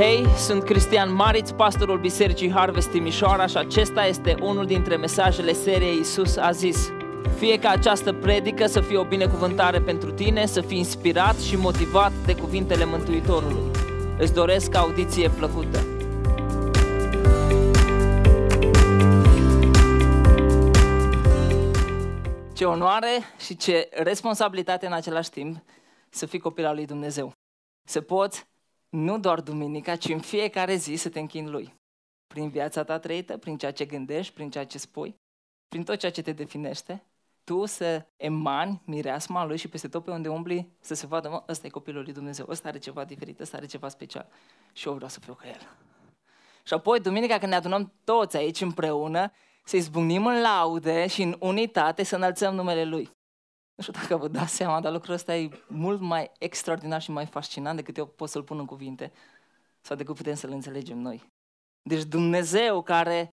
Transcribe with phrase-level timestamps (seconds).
[0.00, 5.98] Hei, sunt Cristian Mariț, pastorul Bisericii Harvest Timișoara și acesta este unul dintre mesajele seriei
[5.98, 6.90] Isus a zis.
[7.38, 12.12] Fie ca această predică să fie o binecuvântare pentru tine, să fii inspirat și motivat
[12.26, 13.70] de cuvintele Mântuitorului.
[14.18, 15.78] Îți doresc audiție plăcută.
[22.54, 25.56] Ce onoare și ce responsabilitate în același timp
[26.10, 27.32] să fii copil al lui Dumnezeu.
[27.84, 28.48] Să poți
[28.90, 31.74] nu doar duminica, ci în fiecare zi să te închini Lui.
[32.26, 35.14] Prin viața ta trăită, prin ceea ce gândești, prin ceea ce spui,
[35.68, 37.04] prin tot ceea ce te definește,
[37.44, 41.44] tu să emani mireasma Lui și peste tot pe unde umbli să se vadă, mă,
[41.48, 44.28] ăsta e copilul lui Dumnezeu, ăsta are ceva diferit, ăsta are ceva special
[44.72, 45.68] și eu vreau să fiu ca El.
[46.62, 49.32] Și apoi, duminica, când ne adunăm toți aici împreună,
[49.64, 53.10] să izbucnim în laude și în unitate să înălțăm numele Lui.
[53.80, 57.26] Nu știu dacă vă dați seama, dar lucrul ăsta e mult mai extraordinar și mai
[57.26, 59.12] fascinant decât eu pot să-l pun în cuvinte
[59.80, 61.22] sau decât putem să-l înțelegem noi.
[61.82, 63.28] Deci Dumnezeu care,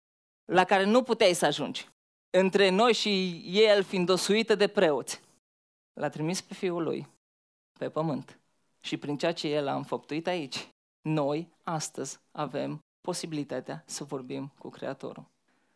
[0.53, 1.89] la care nu puteai să ajungi,
[2.31, 5.21] între noi și El fiind o suită de preoți,
[6.01, 7.09] l-a trimis pe Fiul Lui
[7.79, 8.39] pe pământ.
[8.81, 10.69] Și prin ceea ce El a înfăptuit aici,
[11.09, 15.25] noi astăzi avem posibilitatea să vorbim cu Creatorul.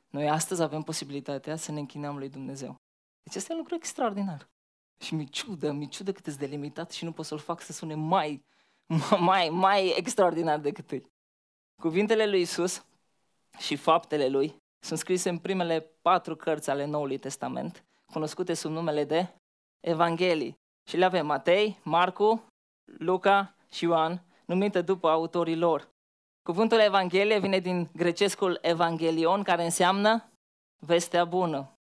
[0.09, 2.77] Noi astăzi avem posibilitatea să ne închinăm lui Dumnezeu.
[3.23, 4.55] Deci este un lucru extraordinar.
[4.99, 7.95] Și mi ciudă, mi ciudă cât de limitat și nu pot să-l fac să sune
[7.95, 8.45] mai,
[9.19, 11.07] mai, mai extraordinar decât îi.
[11.81, 12.85] Cuvintele lui Isus
[13.59, 19.05] și faptele lui sunt scrise în primele patru cărți ale Noului Testament, cunoscute sub numele
[19.05, 19.35] de
[19.81, 20.59] Evanghelii.
[20.89, 22.47] Și le avem Matei, Marcu,
[22.99, 25.89] Luca și Ioan, numite după autorii lor.
[26.43, 30.31] Cuvântul Evanghelie vine din grecescul Evangelion, care înseamnă
[30.77, 31.76] vestea bună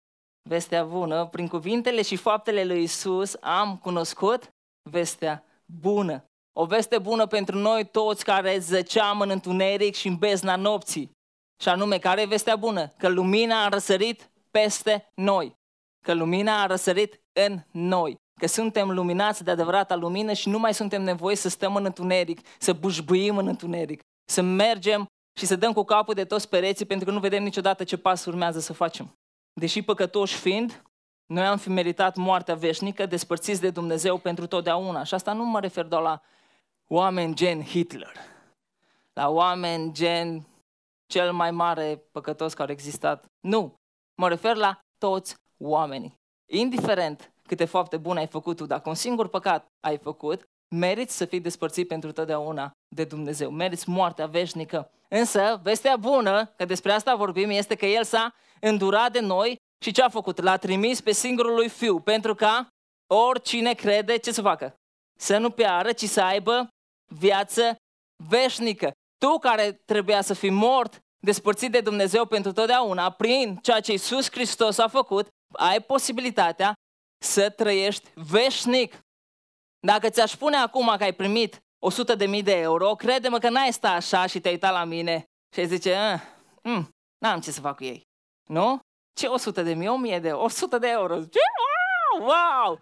[0.48, 4.48] vestea bună, prin cuvintele și faptele lui Isus am cunoscut
[4.91, 5.45] vestea
[5.81, 6.25] bună.
[6.53, 11.11] O veste bună pentru noi toți care zăceam în întuneric și în bezna nopții.
[11.63, 12.89] Și anume, care e vestea bună?
[12.89, 15.55] Că lumina a răsărit peste noi.
[16.05, 18.17] Că lumina a răsărit în noi.
[18.41, 22.41] Că suntem luminați de adevărata lumină și nu mai suntem nevoie să stăm în întuneric,
[22.58, 25.07] să bușbuim în întuneric, să mergem
[25.39, 28.24] și să dăm cu capul de toți pereții pentru că nu vedem niciodată ce pas
[28.24, 29.14] urmează să facem
[29.55, 30.83] deși păcătoși fiind,
[31.27, 35.03] noi am fi meritat moartea veșnică, despărțiți de Dumnezeu pentru totdeauna.
[35.03, 36.20] Și asta nu mă refer doar la
[36.89, 38.17] oameni gen Hitler,
[39.13, 40.47] la oameni gen
[41.07, 43.25] cel mai mare păcătos care a existat.
[43.41, 43.75] Nu,
[44.15, 46.19] mă refer la toți oamenii.
[46.47, 51.25] Indiferent câte fapte bune ai făcut tu, dacă un singur păcat ai făcut, meriți să
[51.25, 53.51] fii despărțit pentru totdeauna de Dumnezeu.
[53.51, 54.91] Meriți moartea veșnică.
[55.09, 58.35] Însă, vestea bună, că despre asta vorbim, este că El s-a
[58.69, 60.41] îndurat de noi și ce a făcut?
[60.41, 62.69] L-a trimis pe singurul lui Fiu, pentru ca
[63.14, 64.75] oricine crede, ce să facă?
[65.19, 66.69] Să nu piară, ci să aibă
[67.13, 67.77] viață
[68.29, 68.92] veșnică.
[69.19, 74.30] Tu care trebuia să fii mort, despărțit de Dumnezeu pentru totdeauna, prin ceea ce Iisus
[74.30, 76.73] Hristos a făcut, ai posibilitatea
[77.24, 78.98] să trăiești veșnic.
[79.86, 83.73] Dacă ți-aș spune acum că ai primit 100 de mii de euro, crede-mă că n-ai
[83.73, 85.24] sta așa și te uita la mine
[85.55, 86.20] și ai zice, ah,
[86.63, 86.89] mm,
[87.19, 88.03] n-am ce să fac cu ei.
[88.48, 88.78] Nu?
[89.16, 89.88] Ce 100 de mii?
[89.88, 90.42] 1000 de euro?
[90.42, 91.14] 100 de euro.
[91.24, 91.38] Ce?
[92.18, 92.27] Wow!
[92.27, 92.80] wow!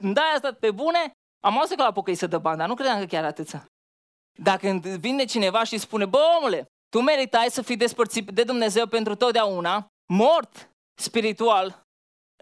[0.00, 1.10] Îmi dai asta pe bune?
[1.40, 3.66] Am auzit că la pocăi să dă bani, dar nu credeam că chiar atâția.
[4.42, 9.14] Dacă vine cineva și spune, bă omule, tu meritai să fii despărțit de Dumnezeu pentru
[9.14, 11.84] totdeauna, mort spiritual,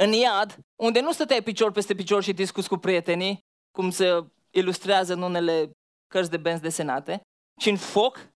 [0.01, 3.39] în iad, unde nu stăteai picior peste picior și discuți cu prietenii,
[3.71, 5.71] cum se ilustrează în unele
[6.09, 7.21] cărți de benzi desenate,
[7.61, 8.32] ci în foc,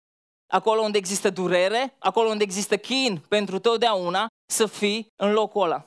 [0.46, 5.84] acolo unde există durere, acolo unde există chin pentru totdeauna, să fii în locul ăla.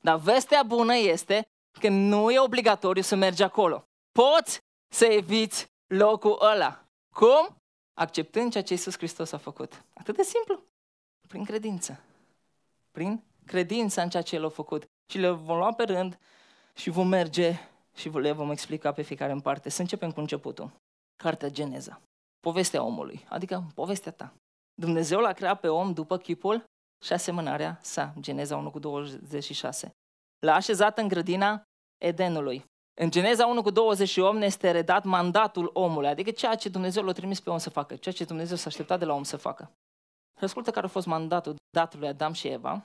[0.00, 1.46] Dar vestea bună este
[1.80, 3.84] că nu e obligatoriu să mergi acolo.
[4.12, 4.58] Poți
[4.94, 6.84] să eviți locul ăla.
[7.14, 7.56] Cum?
[7.94, 9.84] Acceptând ceea ce Iisus Hristos a făcut.
[9.94, 10.62] Atât de simplu.
[11.28, 12.00] Prin credință.
[12.90, 14.84] Prin credința în ceea ce El a făcut.
[15.10, 16.18] Și le vom lua pe rând
[16.74, 17.58] și vom merge
[17.94, 19.68] și le vom explica pe fiecare în parte.
[19.68, 20.70] Să începem cu începutul.
[21.16, 22.00] Cartea Geneza.
[22.46, 24.34] Povestea omului, adică povestea ta.
[24.74, 26.64] Dumnezeu l-a creat pe om după chipul
[27.04, 28.14] și asemănarea sa.
[28.20, 29.90] Geneza 1 cu 26.
[30.38, 31.62] L-a așezat în grădina
[32.04, 32.64] Edenului.
[33.00, 37.12] În Geneza 1 cu 28 ne este redat mandatul omului, adică ceea ce Dumnezeu l-a
[37.12, 39.72] trimis pe om să facă, ceea ce Dumnezeu s-a așteptat de la om să facă.
[40.38, 42.84] Și ascultă care a fost mandatul datului Adam și Eva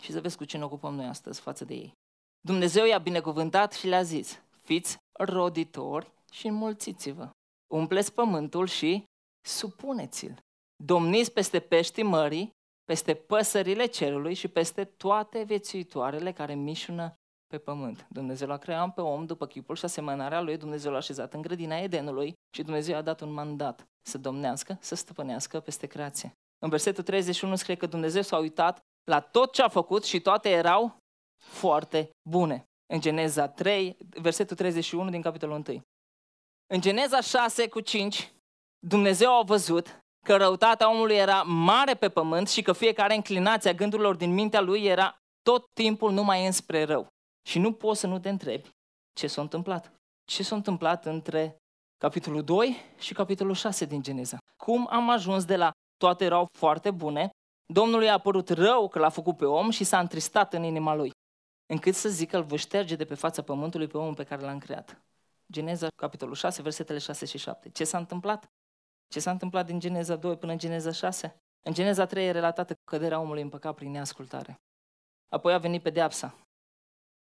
[0.00, 1.92] și să vezi cu ce ne ocupăm noi astăzi față de ei.
[2.40, 7.30] Dumnezeu i-a binecuvântat și le-a zis, fiți roditori și înmulțiți-vă.
[7.70, 9.04] Umpleți pământul și
[9.46, 10.38] supuneți-l.
[10.84, 12.50] Domniți peste peștii mării,
[12.84, 17.14] peste păsările cerului și peste toate viețuitoarele care mișună
[17.46, 18.06] pe pământ.
[18.08, 21.76] Dumnezeu l-a creat pe om după chipul și asemănarea lui, Dumnezeu l-a așezat în grădina
[21.76, 26.32] Edenului și Dumnezeu a dat un mandat să domnească, să stăpânească peste creație.
[26.58, 28.78] În versetul 31 scrie că Dumnezeu s-a uitat
[29.10, 30.96] la tot ce a făcut și toate erau
[31.44, 32.64] foarte bune.
[32.92, 35.80] În Geneza 3, versetul 31 din capitolul 1.
[36.72, 38.32] În Geneza 6 cu 5,
[38.78, 43.74] Dumnezeu a văzut că răutatea omului era mare pe pământ și că fiecare înclinație a
[43.74, 47.06] gândurilor din mintea lui era tot timpul numai înspre rău.
[47.48, 48.68] Și nu poți să nu te întrebi
[49.12, 49.92] ce s-a întâmplat.
[50.24, 51.56] Ce s-a întâmplat între
[51.98, 54.38] capitolul 2 și capitolul 6 din Geneza.
[54.56, 57.30] Cum am ajuns de la toate erau foarte bune,
[57.72, 61.10] Domnului a părut rău că l-a făcut pe om și s-a întristat în inima lui,
[61.72, 64.58] încât să zică îl voi șterge de pe fața pământului pe omul pe care l-a
[64.58, 65.00] creat.
[65.50, 67.70] Geneza, capitolul 6, versetele 6 și 7.
[67.70, 68.50] Ce s-a întâmplat?
[69.08, 71.40] Ce s-a întâmplat din Geneza 2 până în Geneza 6?
[71.66, 74.60] În Geneza 3 e relatată căderea omului în păcat prin neascultare.
[75.28, 76.34] Apoi a venit pedeapsa.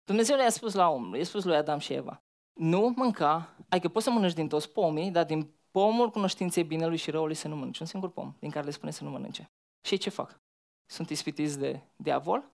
[0.03, 2.23] Dumnezeu le-a spus la om, i-a spus lui Adam și Eva,
[2.59, 6.97] nu mânca, ai că poți să mănânci din toți pomii, dar din pomul cunoștinței binelui
[6.97, 7.79] și răului să nu mănânci.
[7.79, 9.51] Un singur pom din care le spune să nu mănânce.
[9.87, 10.37] Și ce fac?
[10.91, 12.51] Sunt ispitiți de diavol?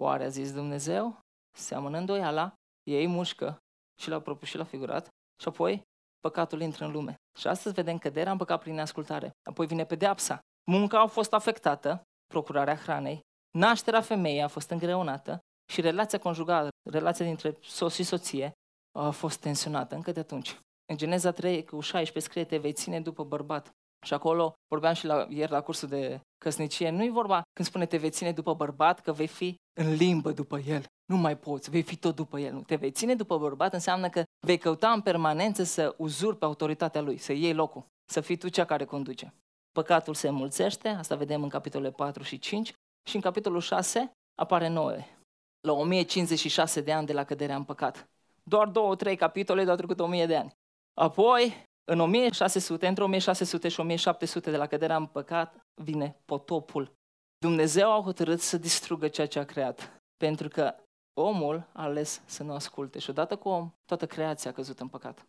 [0.00, 1.18] Oare a zis Dumnezeu?
[1.58, 2.52] Seamănă îndoiala,
[2.82, 3.58] ei mușcă
[4.00, 5.08] și l-au propus și l-au figurat
[5.40, 5.82] și apoi
[6.20, 7.14] păcatul intră în lume.
[7.38, 9.30] Și astăzi vedem căderea în păcat prin neascultare.
[9.48, 10.38] Apoi vine pedeapsa.
[10.70, 13.20] Munca a fost afectată, procurarea hranei,
[13.58, 15.38] nașterea femeii a fost îngreunată
[15.72, 18.52] și relația conjugală, relația dintre soț și soție,
[18.98, 20.60] a fost tensionată încă de atunci.
[20.92, 23.70] În Geneza 3 cu 16 scrie, te vei ține după bărbat.
[24.06, 27.96] Și acolo vorbeam și la, ieri la cursul de căsnicie, nu-i vorba când spune te
[27.96, 30.84] vei ține după bărbat că vei fi în limbă după el.
[31.04, 32.52] Nu mai poți, vei fi tot după el.
[32.52, 37.00] Nu, te vei ține după bărbat înseamnă că vei căuta în permanență să uzurpi autoritatea
[37.00, 39.34] lui, să iei locul, să fii tu cea care conduce.
[39.72, 42.72] Păcatul se înmulțește, asta vedem în capitolele 4 și 5,
[43.08, 45.18] și în capitolul 6 apare Noe,
[45.60, 48.08] la 1056 de ani de la căderea în păcat.
[48.42, 50.52] Doar două, trei capitole, doar trecut 1000 de ani.
[51.00, 56.92] Apoi, în 1600, între 1600 și 1700 de la căderea în păcat, vine potopul.
[57.38, 60.74] Dumnezeu a hotărât să distrugă ceea ce a creat, pentru că
[61.18, 64.88] omul a ales să nu asculte și odată cu om, toată creația a căzut în
[64.88, 65.26] păcat.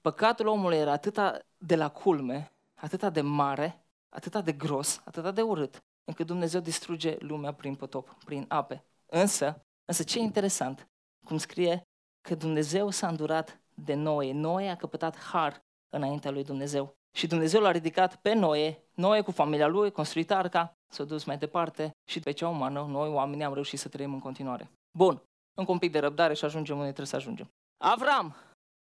[0.00, 5.42] Păcatul omului era atâta de la culme, atâta de mare, atâta de gros, atâta de
[5.42, 8.84] urât, încât Dumnezeu distruge lumea prin potop, prin ape.
[9.06, 10.88] Însă, însă ce interesant,
[11.24, 11.82] cum scrie
[12.20, 14.32] că Dumnezeu s-a îndurat de Noe.
[14.32, 16.94] Noe a căpătat har înaintea lui Dumnezeu.
[17.12, 21.38] Și Dumnezeu l-a ridicat pe Noe, Noe cu familia lui, construit arca, s-a dus mai
[21.38, 24.70] departe și pe cea umană, noi oamenii am reușit să trăim în continuare.
[24.90, 25.22] Bun,
[25.60, 27.50] încă un pic de răbdare și ajungem unde trebuie să ajungem.
[27.84, 28.36] Avram,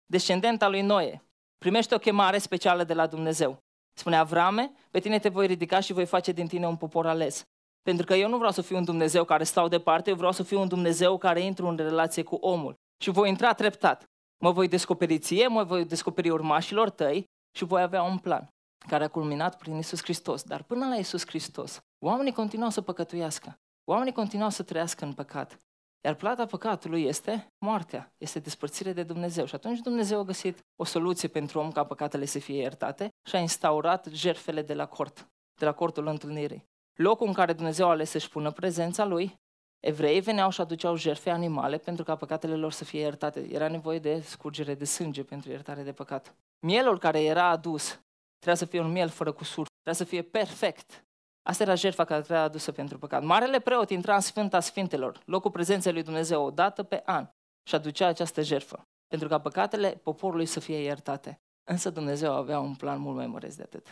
[0.05, 1.23] descendent al lui Noe,
[1.57, 3.57] primește o chemare specială de la Dumnezeu.
[3.93, 7.43] Spune, Avrame, pe tine te voi ridica și voi face din tine un popor ales.
[7.81, 10.43] Pentru că eu nu vreau să fiu un Dumnezeu care stau departe, eu vreau să
[10.43, 12.73] fiu un Dumnezeu care intru în relație cu omul.
[13.03, 14.03] Și voi intra treptat.
[14.43, 17.25] Mă voi descoperi ție, mă voi descoperi urmașilor tăi
[17.57, 18.47] și voi avea un plan
[18.87, 20.43] care a culminat prin Isus Hristos.
[20.43, 23.59] Dar până la Isus Hristos, oamenii continuau să păcătuiască.
[23.89, 25.59] Oamenii continuau să trăiască în păcat.
[26.03, 29.45] Iar plata păcatului este moartea, este despărțire de Dumnezeu.
[29.45, 33.35] Și atunci Dumnezeu a găsit o soluție pentru om ca păcatele să fie iertate și
[33.35, 35.27] a instaurat jertfele de la cort,
[35.59, 36.69] de la cortul întâlnirii.
[36.93, 39.39] Locul în care Dumnezeu a ales să-și pună prezența lui
[39.81, 43.47] Evreii veneau și aduceau jertfe animale pentru ca păcatele lor să fie iertate.
[43.51, 46.35] Era nevoie de scurgere de sânge pentru iertare de păcat.
[46.59, 47.99] Mielul care era adus
[48.37, 51.05] trebuia să fie un miel fără cusur, trebuia să fie perfect.
[51.43, 53.23] Asta era jertfa care trebuia adusă pentru păcat.
[53.23, 57.27] Marele preot intra în Sfânta Sfintelor, locul prezenței lui Dumnezeu, o dată pe an
[57.67, 61.39] și aducea această jertfă, pentru ca păcatele poporului să fie iertate.
[61.69, 63.87] Însă Dumnezeu avea un plan mult mai măreț de atât.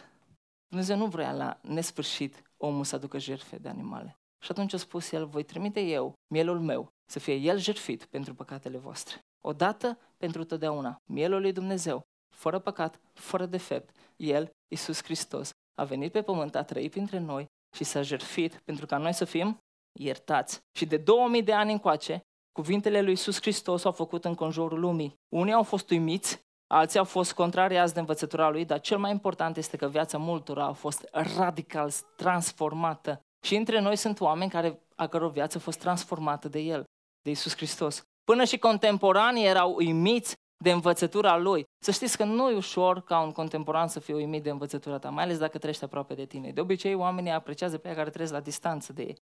[0.67, 4.13] Dumnezeu nu vrea la nesfârșit omul să aducă jertfe de animale.
[4.43, 8.33] Și atunci a spus el, voi trimite eu mielul meu să fie el jertfit pentru
[8.33, 9.19] păcatele voastre.
[9.45, 10.95] Odată pentru totdeauna.
[11.09, 12.01] Mielul lui Dumnezeu,
[12.35, 13.95] fără păcat, fără defect.
[14.15, 15.49] El, Isus Hristos,
[15.79, 17.45] a venit pe pământ, a trăit printre noi
[17.75, 19.57] și s-a jertfit pentru ca noi să fim
[19.99, 20.59] iertați.
[20.77, 22.19] Și de 2000 de ani încoace,
[22.51, 25.13] cuvintele lui Isus Hristos au făcut în conjurul lumii.
[25.35, 29.57] Unii au fost uimiți, alții au fost contrariați de învățătura lui, dar cel mai important
[29.57, 31.07] este că viața multora a fost
[31.37, 36.59] radical transformată și între noi sunt oameni care, a căror viață a fost transformată de
[36.59, 36.83] El,
[37.21, 38.03] de Isus Hristos.
[38.23, 41.63] Până și contemporanii erau uimiți de învățătura Lui.
[41.83, 45.09] Să știți că nu e ușor ca un contemporan să fie uimit de învățătura ta,
[45.09, 46.51] mai ales dacă trăiești aproape de tine.
[46.51, 49.17] De obicei, oamenii apreciază pe ea care trăiesc la distanță de ei.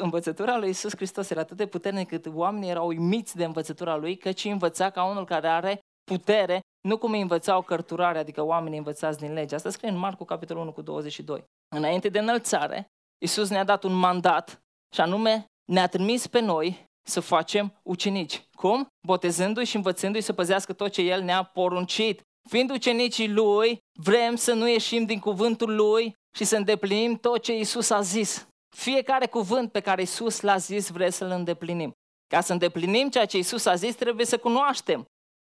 [0.00, 4.16] Învățătura lui Isus Hristos era atât de puternică cât oamenii erau uimiți de învățătura lui,
[4.16, 9.18] căci învăța ca unul care are putere, nu cum îi învățau cărturare, adică oamenii învățați
[9.18, 9.54] din lege.
[9.54, 11.44] Asta scrie în Marcu, capitolul 1 cu 22.
[11.76, 12.86] Înainte de înălțare,
[13.22, 14.62] Isus ne-a dat un mandat
[14.94, 18.42] și anume ne-a trimis pe noi să facem ucenici.
[18.56, 18.86] Cum?
[19.06, 22.22] Botezându-i și învățându-i să păzească tot ce El ne-a poruncit.
[22.48, 27.58] fiind ucenicii lui, vrem să nu ieșim din cuvântul lui și să îndeplinim tot ce
[27.58, 28.46] Isus a zis.
[28.76, 31.92] Fiecare cuvânt pe care Isus l-a zis vrem să-l îndeplinim.
[32.26, 35.04] Ca să îndeplinim ceea ce Isus a zis, trebuie să cunoaștem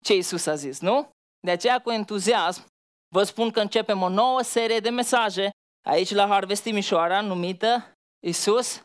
[0.04, 1.10] ce Isus a zis, nu?
[1.40, 2.66] De aceea, cu entuziasm,
[3.14, 5.50] vă spun că începem o nouă serie de mesaje
[5.88, 7.92] aici la Harvest Timișoara, numită
[8.26, 8.82] Isus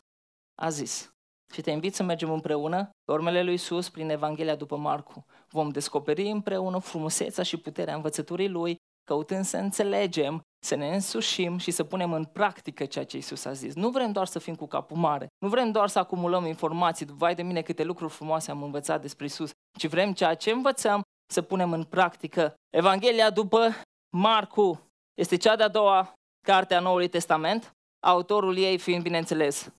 [0.62, 1.11] a zis.
[1.54, 5.26] Și te invit să mergem împreună pe urmele lui Isus prin Evanghelia după Marcu.
[5.50, 11.72] Vom descoperi împreună frumusețea și puterea învățăturii lui, căutând să înțelegem, să ne însușim și
[11.72, 13.76] să punem în practică ceea ce Isus a zis.
[13.76, 17.36] Nu vrem doar să fim cu capul mare, nu vrem doar să acumulăm informații, vai
[17.36, 21.02] de mine câte lucruri frumoase am învățat despre Isus, ci vrem ceea ce învățăm
[21.34, 22.54] să punem în practică.
[22.70, 23.70] Evanghelia după
[24.18, 26.14] Marcu este cea de-a doua
[26.46, 27.72] carte a Noului Testament,
[28.06, 29.74] autorul ei fiind, bineînțeles,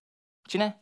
[0.49, 0.82] cine?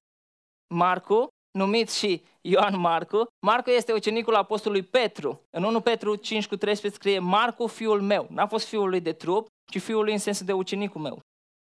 [0.75, 3.27] Marcu, numit și Ioan Marcu.
[3.47, 5.41] Marcu este ucenicul apostolului Petru.
[5.51, 8.27] În 1 Petru 5 cu 13 scrie Marcu, fiul meu.
[8.31, 11.21] N-a fost fiul lui de trup, ci fiul lui în sensul de ucenicul meu.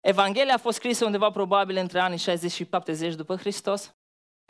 [0.08, 3.92] Evanghelia a fost scrisă undeva probabil între anii 60 și 70 după Hristos.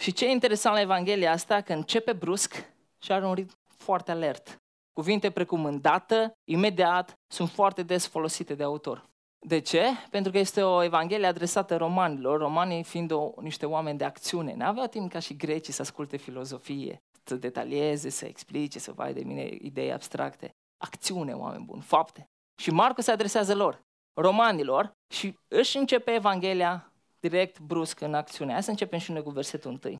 [0.01, 2.53] Și ce e interesant la Evanghelia asta, că începe brusc
[3.01, 4.57] și are un ritm foarte alert.
[4.93, 9.09] Cuvinte precum îndată, imediat, sunt foarte des folosite de autor.
[9.39, 9.83] De ce?
[10.09, 14.53] Pentru că este o evanghelie adresată romanilor, romanii fiind o, niște oameni de acțiune.
[14.53, 19.13] Nu aveau timp ca și grecii să asculte filozofie, să detalieze, să explice, să vai
[19.13, 20.49] de mine idei abstracte.
[20.77, 22.29] Acțiune, oameni buni, fapte.
[22.61, 23.81] Și Marcu se adresează lor,
[24.21, 28.51] romanilor, și își începe Evanghelia direct, brusc, în acțiune.
[28.51, 29.95] Hai să începem și noi cu versetul 1.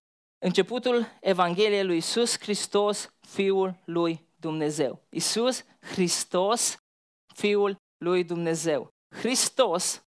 [0.46, 5.02] Începutul Evangheliei lui Isus Hristos, Fiul lui Dumnezeu.
[5.10, 6.78] Isus Hristos,
[7.34, 8.90] Fiul lui Dumnezeu.
[9.10, 10.06] Hristos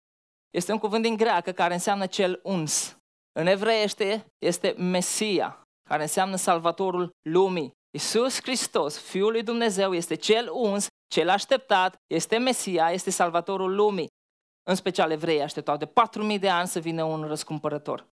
[0.50, 2.96] este un cuvânt din greacă care înseamnă cel uns.
[3.38, 7.72] În evreiește este Mesia, care înseamnă salvatorul lumii.
[7.96, 14.08] Isus Hristos, Fiul lui Dumnezeu, este cel uns, cel așteptat, este Mesia, este salvatorul lumii.
[14.68, 15.86] În special evrei așteptau de
[16.32, 18.06] 4.000 de ani să vină un răscumpărător.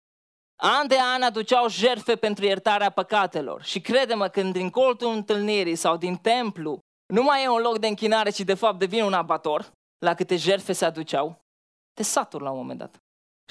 [0.62, 3.62] An de an aduceau jertfe pentru iertarea păcatelor.
[3.62, 6.78] Și crede-mă, când din colțul întâlnirii sau din templu
[7.12, 9.72] nu mai e un loc de închinare, ci de fapt devine un abator,
[10.04, 11.44] la câte jertfe se aduceau,
[11.92, 12.96] te saturi la un moment dat.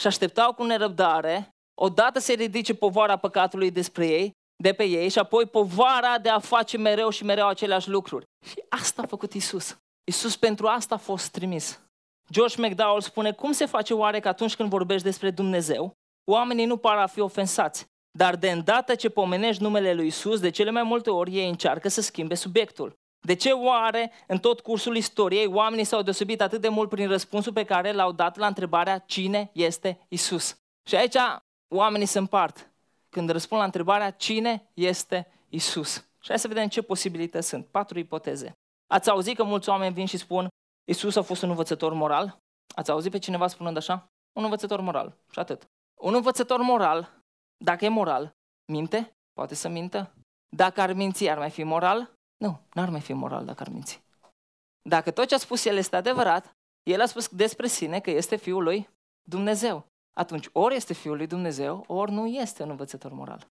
[0.01, 1.49] Și așteptau cu nerăbdare,
[1.81, 4.31] odată se ridice povara păcatului despre ei,
[4.63, 8.25] de pe ei și apoi povara de a face mereu și mereu aceleași lucruri.
[8.45, 9.77] Și asta a făcut Isus.
[10.03, 11.81] Isus pentru asta a fost trimis.
[12.31, 15.93] George McDowell spune, cum se face oare că atunci când vorbești despre Dumnezeu,
[16.31, 17.85] oamenii nu par a fi ofensați,
[18.17, 21.87] dar de îndată ce pomenești numele lui Isus, de cele mai multe ori ei încearcă
[21.87, 22.93] să schimbe subiectul.
[23.19, 27.53] De ce oare în tot cursul istoriei oamenii s-au deosebit atât de mult prin răspunsul
[27.53, 30.57] pe care l-au dat la întrebarea cine este Isus?
[30.87, 31.15] Și aici
[31.67, 32.71] oamenii se împart
[33.09, 35.95] când răspund la întrebarea cine este Isus.
[35.95, 37.65] Și hai să vedem ce posibilități sunt.
[37.65, 38.51] Patru ipoteze.
[38.87, 40.47] Ați auzit că mulți oameni vin și spun
[40.87, 42.39] Isus a fost un învățător moral?
[42.75, 44.07] Ați auzit pe cineva spunând așa?
[44.37, 45.17] Un învățător moral.
[45.31, 45.65] Și atât.
[46.01, 47.23] Un învățător moral,
[47.57, 48.31] dacă e moral,
[48.65, 49.13] minte?
[49.33, 50.13] Poate să mintă?
[50.55, 52.18] Dacă ar minți, ar mai fi moral?
[52.39, 54.03] Nu, n-ar mai fi moral dacă ar minți.
[54.81, 58.35] Dacă tot ce a spus el este adevărat, el a spus despre sine că este
[58.35, 58.89] Fiul lui
[59.21, 59.85] Dumnezeu.
[60.17, 63.47] Atunci ori este Fiul lui Dumnezeu, ori nu este un învățător moral.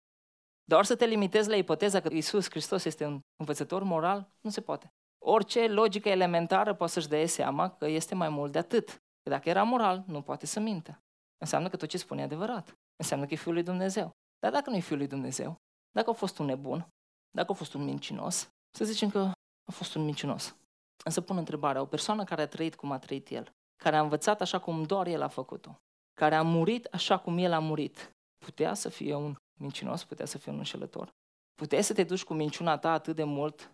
[0.64, 4.60] Doar să te limitezi la ipoteza că Isus Hristos este un învățător moral, nu se
[4.60, 4.92] poate.
[5.18, 8.88] Orice logică elementară poate să-și dea seama că este mai mult de atât.
[9.22, 11.02] Că dacă era moral, nu poate să mintă.
[11.38, 12.78] Înseamnă că tot ce spune e adevărat.
[12.96, 14.10] Înseamnă că e Fiul lui Dumnezeu.
[14.38, 15.56] Dar dacă nu e Fiul lui Dumnezeu,
[15.90, 16.88] dacă a fost un nebun,
[17.30, 19.18] dacă a fost un mincinos, să zicem că
[19.64, 20.56] a fost un mincinos.
[21.04, 24.40] Însă pun întrebarea, o persoană care a trăit cum a trăit el, care a învățat
[24.40, 25.76] așa cum doar el a făcut-o,
[26.14, 30.38] care a murit așa cum el a murit, putea să fie un mincinos, putea să
[30.38, 31.08] fie un înșelător?
[31.54, 33.72] Puteai să te duci cu minciuna ta atât de mult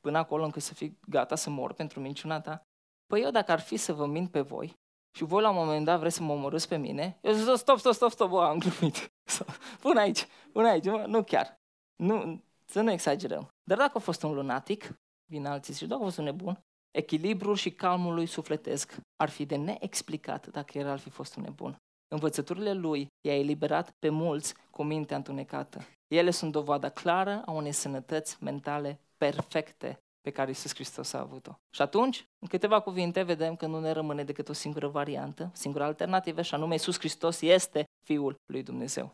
[0.00, 2.62] până acolo încât să fii gata să mor pentru minciuna ta?
[3.06, 4.76] Păi eu dacă ar fi să vă mint pe voi
[5.16, 7.78] și voi la un moment dat vreți să mă omorâți pe mine, eu zic, stop,
[7.78, 9.12] stop, stop, stop, bă, am glumit.
[9.80, 11.60] Până aici, până aici, nu chiar.
[11.96, 13.48] Nu, să nu exagerăm.
[13.68, 14.94] Dar dacă a fost un lunatic,
[15.30, 19.46] vin alții și dacă a fost un nebun, echilibrul și calmul lui sufletesc ar fi
[19.46, 21.76] de neexplicat dacă el ar fi fost un nebun.
[22.08, 25.86] Învățăturile lui i-a eliberat pe mulți cu mintea întunecată.
[26.06, 31.52] Ele sunt dovada clară a unei sănătăți mentale perfecte pe care Iisus Hristos a avut-o.
[31.74, 35.56] Și atunci, în câteva cuvinte, vedem că nu ne rămâne decât o singură variantă, o
[35.56, 39.10] singură alternativă, și anume Iisus Hristos este Fiul lui Dumnezeu.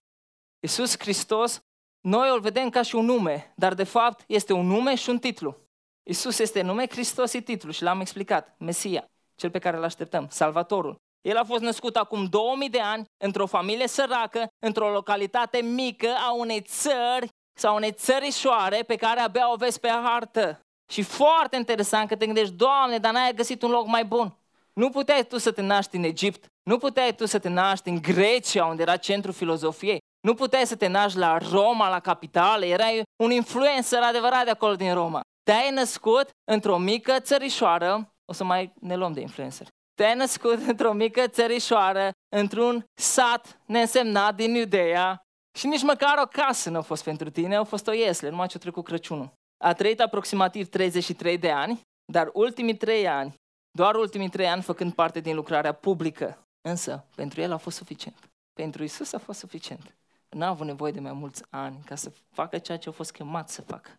[0.61, 1.61] Iisus Hristos
[2.01, 5.19] noi îl vedem ca și un nume, dar de fapt este un nume și un
[5.19, 5.57] titlu.
[6.03, 9.05] Isus este nume, Hristos e titlu și l-am explicat, Mesia,
[9.35, 10.97] cel pe care îl așteptăm, Salvatorul.
[11.21, 16.33] El a fost născut acum 2000 de ani într-o familie săracă, într-o localitate mică a
[16.33, 17.29] unei țări
[17.59, 20.61] sau unei țărișoare pe care abia o vezi pe hartă.
[20.93, 24.35] Și foarte interesant că te gândești, Doamne, dar n-ai găsit un loc mai bun.
[24.73, 28.03] Nu puteai tu să te naști în Egipt, nu puteai tu să te naști în
[28.03, 33.03] Grecia, unde era centrul filozofiei, nu puteai să te naști la Roma, la capitală, erai
[33.23, 35.21] un influencer adevărat de acolo din Roma.
[35.43, 39.67] Te-ai născut într-o mică țărișoară, o să mai ne luăm de influencer.
[39.95, 45.21] Te-ai născut într-o mică țărișoară, într-un sat neînsemnat din Iudeea
[45.59, 48.47] și nici măcar o casă nu a fost pentru tine, a fost o iesle, numai
[48.47, 49.33] ce a trecut Crăciunul.
[49.65, 51.81] A trăit aproximativ 33 de ani,
[52.13, 53.35] dar ultimii trei ani,
[53.71, 56.39] doar ultimii trei ani făcând parte din lucrarea publică.
[56.69, 58.31] Însă, pentru el a fost suficient.
[58.53, 59.95] Pentru Isus a fost suficient.
[60.37, 63.49] N-a avut nevoie de mai mulți ani ca să facă ceea ce a fost chemat
[63.49, 63.91] să facă.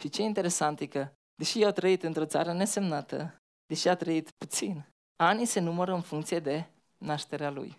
[0.00, 4.30] Și ce interesant e că, deși eu a trăit într-o țară nesemnată, deși a trăit
[4.30, 4.84] puțin,
[5.16, 6.66] anii se numără în funcție de
[6.98, 7.78] nașterea lui.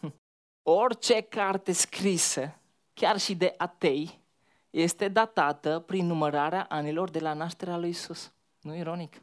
[0.00, 0.14] Hm.
[0.62, 2.58] Orice carte scrisă,
[2.94, 4.20] chiar și de atei,
[4.70, 8.32] este datată prin numărarea anilor de la nașterea lui Isus.
[8.60, 9.20] Nu ironic.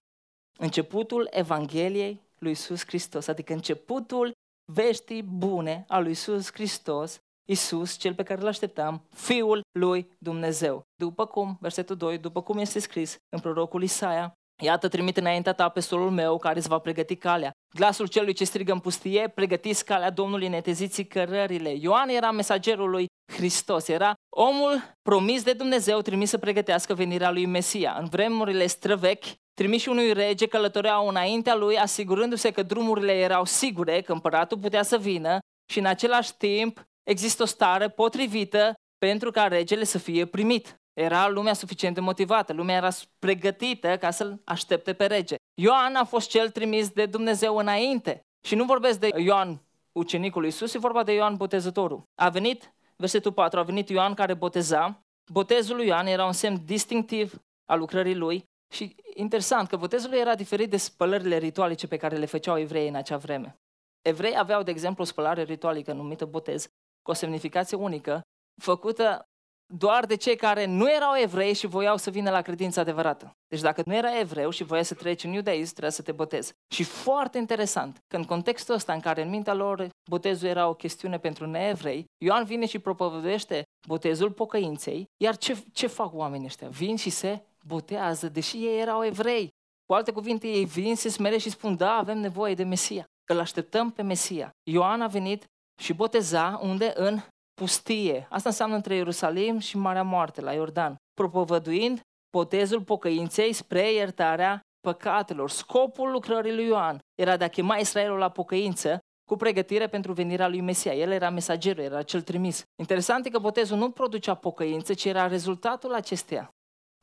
[0.58, 4.32] Începutul Evangheliei lui Isus Hristos, adică începutul
[4.72, 10.82] veștii bune a lui Isus Hristos, Isus, cel pe care îl așteptam, Fiul lui Dumnezeu.
[10.96, 14.34] După cum, versetul 2, după cum este scris în prorocul Isaia,
[14.64, 17.52] Iată, trimit înaintea ta pe solul meu care îți va pregăti calea.
[17.74, 21.70] Glasul celui ce strigă în pustie, pregătiți calea Domnului, neteziți cărările.
[21.70, 27.46] Ioan era mesagerul lui Hristos, era omul promis de Dumnezeu trimis să pregătească venirea lui
[27.46, 27.98] Mesia.
[28.00, 34.12] În vremurile străvechi, trimiși unui rege călătoreau înaintea lui, asigurându-se că drumurile erau sigure, că
[34.12, 35.40] împăratul putea să vină
[35.72, 40.76] și în același timp există o stare potrivită pentru ca regele să fie primit.
[40.94, 45.36] Era lumea suficient de motivată, lumea era pregătită ca să-l aștepte pe rege.
[45.62, 48.20] Ioan a fost cel trimis de Dumnezeu înainte.
[48.48, 52.04] Și nu vorbesc de Ioan, ucenicul lui Isus, e vorba de Ioan Botezătorul.
[52.22, 55.00] A venit, versetul 4, a venit Ioan care boteza.
[55.32, 58.44] Botezul lui Ioan era un semn distinctiv al lucrării lui
[58.74, 62.88] și interesant că botezul lui era diferit de spălările ritualice pe care le făceau evreii
[62.88, 63.56] în acea vreme.
[64.02, 66.68] Evrei aveau, de exemplu, o spălare ritualică numită botez,
[67.06, 68.22] cu o semnificație unică,
[68.62, 69.26] făcută
[69.74, 73.32] doar de cei care nu erau evrei și voiau să vină la credința adevărată.
[73.48, 76.54] Deci dacă nu era evreu și voia să treci în iudaism, trebuia să te botezi.
[76.74, 80.74] Și foarte interesant că în contextul ăsta în care în mintea lor botezul era o
[80.74, 86.68] chestiune pentru neevrei, Ioan vine și propovăduiește botezul pocăinței, iar ce, ce fac oamenii ăștia?
[86.68, 89.50] Vin și se botează, deși ei erau evrei.
[89.86, 93.40] Cu alte cuvinte, ei vin, se smere și spun, da, avem nevoie de Mesia, îl
[93.40, 94.50] așteptăm pe Mesia.
[94.70, 95.46] Ioan a venit
[95.82, 96.94] și boteza unde?
[96.96, 97.20] În
[97.54, 98.28] pustie.
[98.30, 102.00] Asta înseamnă între Ierusalim și Marea Moarte, la Iordan, propovăduind
[102.38, 105.50] botezul pocăinței spre iertarea păcatelor.
[105.50, 110.48] Scopul lucrării lui Ioan era de a chema Israelul la pocăință cu pregătire pentru venirea
[110.48, 110.94] lui Mesia.
[110.94, 112.64] El era mesagerul, era cel trimis.
[112.80, 116.50] Interesant e că botezul nu producea pocăință, ci era rezultatul acesteia.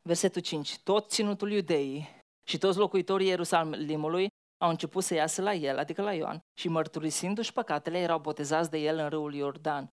[0.09, 0.79] Versetul 5.
[0.79, 2.09] Tot ținutul iudeii
[2.49, 4.29] și toți locuitorii Ierusalimului
[4.63, 8.79] au început să iasă la el, adică la Ioan, și mărturisindu-și păcatele, erau botezați de
[8.79, 9.93] el în râul Iordan.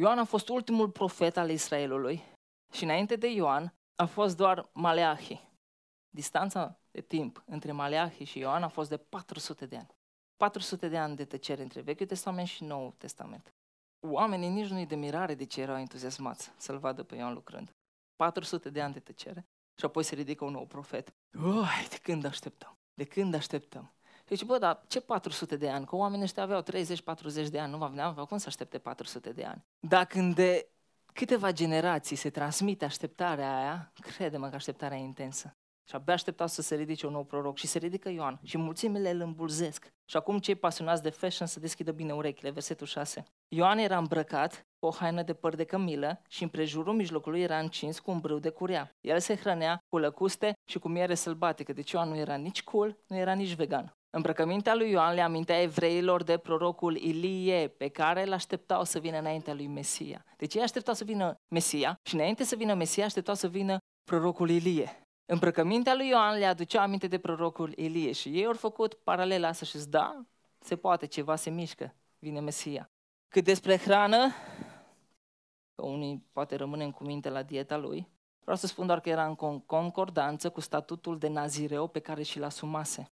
[0.00, 2.22] Ioan a fost ultimul profet al Israelului
[2.72, 5.40] și înainte de Ioan a fost doar Maleahi.
[6.08, 9.94] Distanța de timp între Maleahi și Ioan a fost de 400 de ani.
[10.36, 13.54] 400 de ani de tăcere între Vechiul Testament și Noul Testament.
[14.06, 17.74] Oamenii nici nu-i de mirare de ce erau entuziasmați să-l vadă pe Ioan lucrând.
[18.16, 19.46] 400 de ani de tăcere
[19.78, 21.14] și apoi se ridică un nou profet.
[21.42, 22.75] Ui, de când așteptăm?
[22.96, 23.92] De când așteptăm?
[24.26, 25.86] Deci, bă, dar ce 400 de ani?
[25.86, 26.64] Că oamenii ăștia aveau 30-40
[27.50, 29.64] de ani, nu aveau cum să aștepte 400 de ani.
[29.80, 30.68] Dar când de
[31.12, 35.55] câteva generații se transmite așteptarea aia, crede-mă că așteptarea e intensă.
[35.88, 39.10] Și abia așteptau să se ridice un nou proroc și se ridică Ioan și mulțimile
[39.10, 39.92] îl îmbulzesc.
[40.04, 43.24] Și acum cei pasionați de fashion să deschidă bine urechile, versetul 6.
[43.48, 47.58] Ioan era îmbrăcat cu o haină de păr de cămilă și în prejurul mijlocului era
[47.58, 48.90] încins cu un brâu de curea.
[49.00, 52.96] El se hrănea cu lăcuste și cu miere sălbatică, deci Ioan nu era nici cool,
[53.06, 53.92] nu era nici vegan.
[54.10, 59.18] Îmbrăcămintea lui Ioan le amintea evreilor de prorocul Ilie, pe care îl așteptau să vină
[59.18, 60.24] înaintea lui Mesia.
[60.36, 64.50] Deci ei așteptau să vină Mesia și înainte să vină Mesia așteptau să vină prorocul
[64.50, 65.05] Ilie.
[65.28, 69.64] Îmbrăcămintea lui Ioan le aducea aminte de prorocul Ilie și ei au făcut paralela asta
[69.64, 70.24] și zis, da,
[70.58, 72.90] se poate, ceva se mișcă, vine Mesia.
[73.28, 74.28] Cât despre hrană,
[75.74, 78.08] că unii poate rămânem cu minte la dieta lui,
[78.40, 82.44] vreau să spun doar că era în concordanță cu statutul de nazireu pe care și-l
[82.44, 83.10] asumase.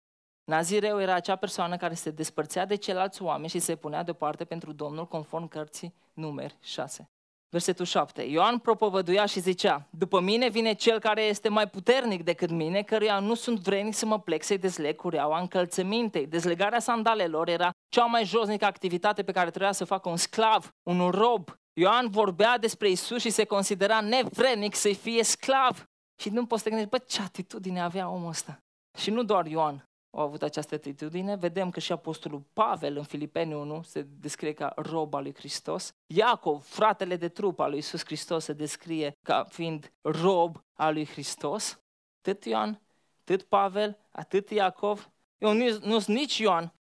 [0.43, 4.73] Nazireu era acea persoană care se despărțea de ceilalți oameni și se punea deoparte pentru
[4.73, 7.09] Domnul conform cărții numeri 6.
[7.51, 8.21] Versetul 7.
[8.21, 13.19] Ioan propovăduia și zicea, după mine vine cel care este mai puternic decât mine, căruia
[13.19, 16.27] nu sunt vrenic să mă plec să-i dezleg cureaua încălțămintei.
[16.27, 21.09] Dezlegarea sandalelor era cea mai josnică activitate pe care trebuia să facă un sclav, un
[21.09, 21.49] rob.
[21.73, 25.83] Ioan vorbea despre Isus și se considera nevrenic să-i fie sclav.
[26.21, 28.59] Și nu poți să te gândești, bă, ce atitudine avea omul ăsta.
[28.97, 33.53] Și nu doar Ioan a avut această atitudine, vedem că și apostolul Pavel în Filipeni
[33.53, 35.91] 1 se descrie ca rob al lui Hristos.
[36.07, 41.05] Iacov, fratele de trup al lui Iisus Hristos, se descrie ca fiind rob al lui
[41.05, 41.81] Hristos.
[42.17, 42.81] Atât Ioan,
[43.19, 45.11] atât Pavel, atât Iacov.
[45.37, 46.73] Eu nu, nu sunt nici Ioan,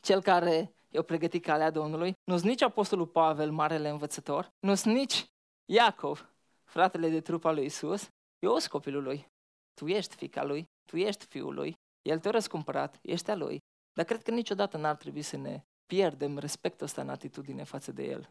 [0.00, 4.94] cel care i-a pregătit calea Domnului, nu sunt nici apostolul Pavel, marele învățător, nu sunt
[4.94, 5.24] nici
[5.64, 9.28] Iacov, fratele de trup al lui Isus, eu sunt copilul lui.
[9.74, 13.58] Tu ești fica lui, tu ești fiul lui, el te-a răscumpărat, ești a lui.
[13.92, 18.04] Dar cred că niciodată n-ar trebui să ne pierdem respectul ăsta în atitudine față de
[18.04, 18.30] el.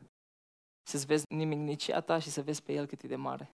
[0.89, 3.51] Să-ți vezi nimic a ta și să vezi pe el cât e de mare.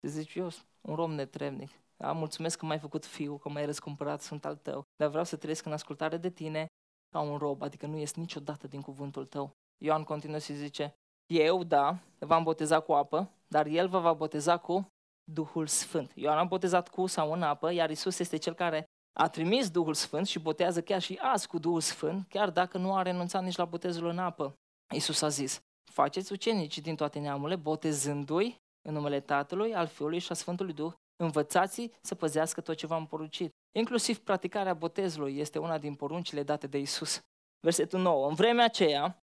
[0.00, 1.70] Să zici, eu sunt un rom netrevnic.
[1.96, 2.12] Da?
[2.12, 4.82] Mulțumesc că m-ai făcut fiu, că m-ai răscumpărat, sunt al tău.
[4.96, 6.66] Dar vreau să trăiesc în ascultare de tine
[7.10, 9.50] ca un rob, adică nu ies niciodată din cuvântul tău.
[9.84, 10.94] Ioan continuă și zice,
[11.26, 14.86] eu, da, v-am botezat cu apă, dar el vă va boteza cu
[15.32, 16.12] Duhul Sfânt.
[16.14, 19.94] Ioan am botezat cu sau în apă, iar Isus este cel care a trimis Duhul
[19.94, 23.56] Sfânt și botează chiar și azi cu Duhul Sfânt, chiar dacă nu a renunțat nici
[23.56, 24.54] la botezul în apă.
[24.94, 30.32] Isus a zis, faceți ucenici din toate neamurile, botezându-i în numele Tatălui, al Fiului și
[30.32, 33.50] a Sfântului Duh, învățați să păzească tot ce v-am poruncit.
[33.78, 37.20] Inclusiv praticarea botezului este una din poruncile date de Isus.
[37.60, 38.28] Versetul 9.
[38.28, 39.18] În vremea aceea,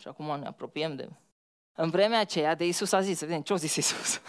[0.00, 1.08] și acum ne apropiem de...
[1.78, 4.20] În vremea aceea de Isus a zis, să vedem ce a zis Isus.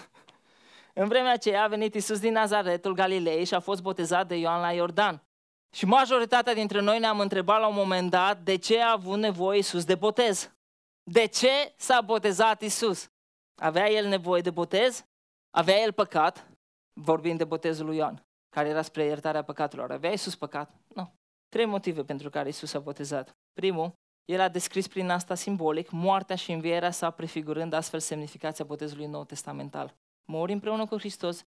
[0.93, 4.61] În vremea aceea a venit Isus din Nazaretul Galilei și a fost botezat de Ioan
[4.61, 5.23] la Iordan.
[5.75, 9.57] Și majoritatea dintre noi ne-am întrebat la un moment dat de ce a avut nevoie
[9.57, 10.55] Isus de botez.
[11.03, 13.11] De ce s-a botezat Isus?
[13.61, 15.05] Avea el nevoie de botez?
[15.49, 16.47] Avea el păcat?
[16.93, 19.91] Vorbim de botezul lui Ioan, care era spre iertarea păcatelor.
[19.91, 20.73] Avea Isus păcat?
[20.87, 21.13] Nu.
[21.49, 23.35] Trei motive pentru care Isus a botezat.
[23.53, 23.93] Primul,
[24.25, 29.23] el a descris prin asta simbolic moartea și învierea sa, prefigurând astfel semnificația botezului nou
[29.23, 31.41] testamental mori împreună cu Hristos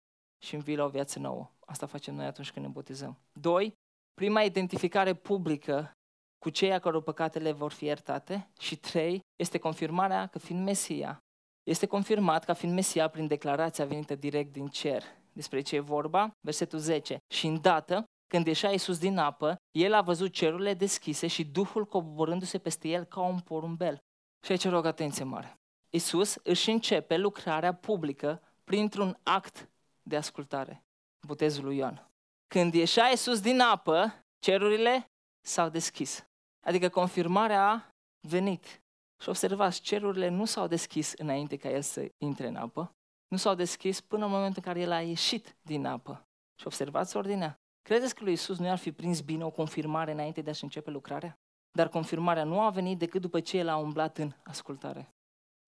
[0.45, 1.51] și învii la o viață nouă.
[1.67, 3.19] Asta facem noi atunci când ne botezăm.
[3.33, 3.75] Doi,
[4.15, 5.93] prima identificare publică
[6.39, 8.51] cu cei a căror păcatele vor fi iertate.
[8.59, 11.19] Și trei, este confirmarea că fiind Mesia,
[11.63, 15.03] este confirmat ca fiind Mesia prin declarația venită direct din cer.
[15.33, 16.31] Despre ce e vorba?
[16.41, 17.17] Versetul 10.
[17.35, 22.59] Și îndată, când ieșea Iisus din apă, el a văzut cerurile deschise și Duhul coborându-se
[22.59, 23.99] peste el ca un porumbel.
[24.45, 25.55] Și aici rog atenție mare.
[25.91, 29.71] Iisus își începe lucrarea publică printr-un act
[30.03, 30.85] de ascultare.
[31.27, 32.11] Botezul lui Ioan.
[32.47, 35.11] Când ieșea Iisus din apă, cerurile
[35.47, 36.27] s-au deschis.
[36.67, 37.89] Adică confirmarea a
[38.29, 38.83] venit.
[39.23, 42.95] Și observați, cerurile nu s-au deschis înainte ca el să intre în apă,
[43.29, 46.27] nu s-au deschis până în momentul în care el a ieșit din apă.
[46.61, 47.59] Și observați ordinea.
[47.83, 50.91] Credeți că lui Iisus nu ar fi prins bine o confirmare înainte de a-și începe
[50.91, 51.39] lucrarea?
[51.71, 55.09] Dar confirmarea nu a venit decât după ce el a umblat în ascultare.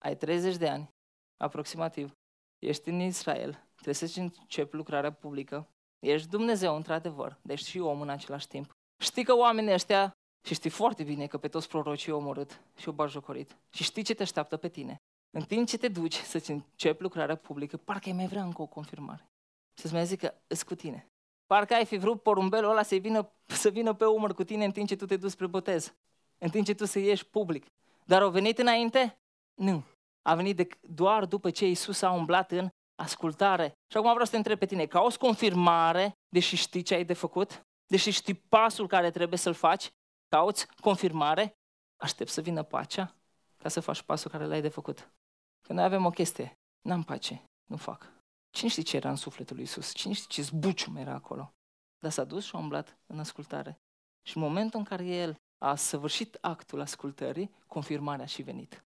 [0.03, 0.89] Ai 30 de ani,
[1.37, 2.13] aproximativ,
[2.59, 5.67] ești în Israel, trebuie să începi lucrarea publică,
[5.99, 8.71] ești Dumnezeu într-adevăr, deci și om în același timp.
[8.97, 10.11] Știi că oamenii ăștia,
[10.45, 14.03] și știi foarte bine că pe toți prorocii au omorât și au bajocorit, și știi
[14.03, 14.95] ce te așteaptă pe tine.
[15.29, 18.65] În timp ce te duci să-ți începi lucrarea publică, parcă ai mai vrea încă o
[18.65, 19.29] confirmare.
[19.73, 21.07] Să-ți mai zic că îți cu tine.
[21.45, 24.71] Parcă ai fi vrut porumbelul ăla să vină, să vină pe umăr cu tine în
[24.71, 25.93] timp ce tu te duci spre botez.
[26.37, 27.65] În timp ce tu să ieși public.
[28.05, 29.19] Dar au venit înainte?
[29.53, 29.83] Nu
[30.27, 33.67] a venit de, doar după ce Isus a umblat în ascultare.
[33.67, 37.13] Și acum vreau să te întreb pe tine, cauți confirmare, deși știi ce ai de
[37.13, 37.61] făcut?
[37.85, 39.89] Deși știi pasul care trebuie să-l faci?
[40.29, 41.53] Cauți confirmare?
[42.01, 43.15] Aștept să vină pacea
[43.57, 45.11] ca să faci pasul care l-ai de făcut.
[45.61, 48.11] Că noi avem o chestie, n-am pace, nu fac.
[48.49, 49.93] Cine știe ce era în sufletul lui Isus?
[49.93, 51.53] Cine știe ce zbucium era acolo?
[51.99, 53.77] Dar s-a dus și a umblat în ascultare.
[54.27, 58.86] Și în momentul în care el a săvârșit actul ascultării, confirmarea a și venit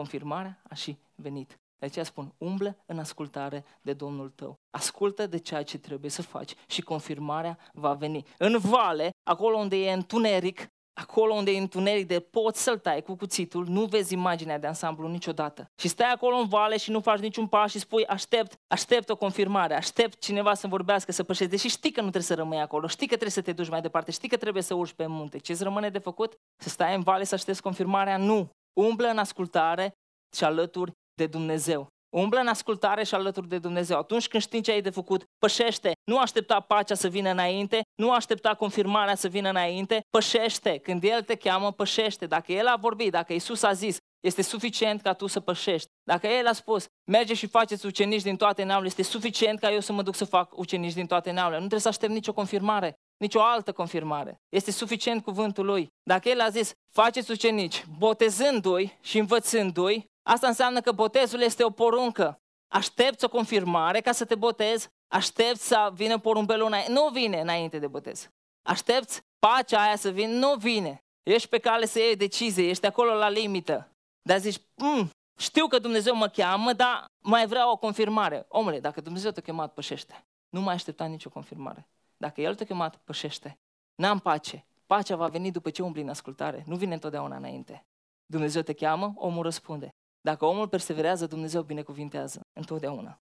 [0.00, 1.58] confirmarea a și venit.
[1.78, 4.54] De aceea spun, umblă în ascultare de Domnul tău.
[4.70, 8.24] Ascultă de ceea ce trebuie să faci și confirmarea va veni.
[8.38, 10.66] În vale, acolo unde e întuneric,
[11.00, 15.08] acolo unde e întuneric de poți să-l tai cu cuțitul, nu vezi imaginea de ansamblu
[15.08, 15.70] niciodată.
[15.80, 19.16] Și stai acolo în vale și nu faci niciun pas și spui aștept, aștept o
[19.16, 22.86] confirmare, aștept cineva să vorbească, să pășești, deși știi că nu trebuie să rămâi acolo,
[22.86, 25.38] știi că trebuie să te duci mai departe, știi că trebuie să urci pe munte.
[25.38, 26.34] Ce îți rămâne de făcut?
[26.62, 28.16] Să stai în vale să aștepți confirmarea?
[28.16, 28.50] Nu.
[28.80, 29.92] Umblă în ascultare
[30.36, 31.86] și alături de Dumnezeu.
[32.16, 33.98] Umblă în ascultare și alături de Dumnezeu.
[33.98, 35.92] Atunci când știi ce ai de făcut, pășește.
[36.04, 40.78] Nu aștepta pacea să vină înainte, nu aștepta confirmarea să vină înainte, pășește.
[40.78, 42.26] Când El te cheamă, pășește.
[42.26, 45.88] Dacă El a vorbit, dacă Isus a zis, este suficient ca tu să pășești.
[46.02, 49.80] Dacă El a spus, merge și faceți ucenici din toate neamurile, este suficient ca eu
[49.80, 51.60] să mă duc să fac ucenici din toate neamurile.
[51.60, 54.40] Nu trebuie să aștept nicio confirmare nicio altă confirmare.
[54.48, 55.88] Este suficient cuvântul lui.
[56.02, 61.70] Dacă el a zis, faceți ucenici, botezându-i și învățându-i, asta înseamnă că botezul este o
[61.70, 62.38] poruncă.
[62.72, 64.88] Aștepți o confirmare ca să te botezi?
[65.12, 66.92] Aștepți să vină porumbelul înainte.
[66.92, 68.28] Nu vine înainte de botez.
[68.62, 70.32] Aștepți pacea aia să vină.
[70.32, 70.98] Nu vine.
[71.22, 73.88] Ești pe cale să iei decizie, ești acolo la limită.
[74.22, 78.44] Dar zici, mm, știu că Dumnezeu mă cheamă, dar mai vreau o confirmare.
[78.48, 80.24] Omule, dacă Dumnezeu te-a chemat, pășește.
[80.48, 81.88] Nu mai aștepta nicio confirmare.
[82.20, 83.58] Dacă El te-a chemat, pășește.
[83.94, 84.64] N-am pace.
[84.86, 86.64] Pacea va veni după ce umbli în ascultare.
[86.66, 87.84] Nu vine întotdeauna înainte.
[88.26, 89.88] Dumnezeu te cheamă, omul răspunde.
[90.20, 92.40] Dacă omul perseverează, Dumnezeu binecuvintează.
[92.52, 93.18] Întotdeauna.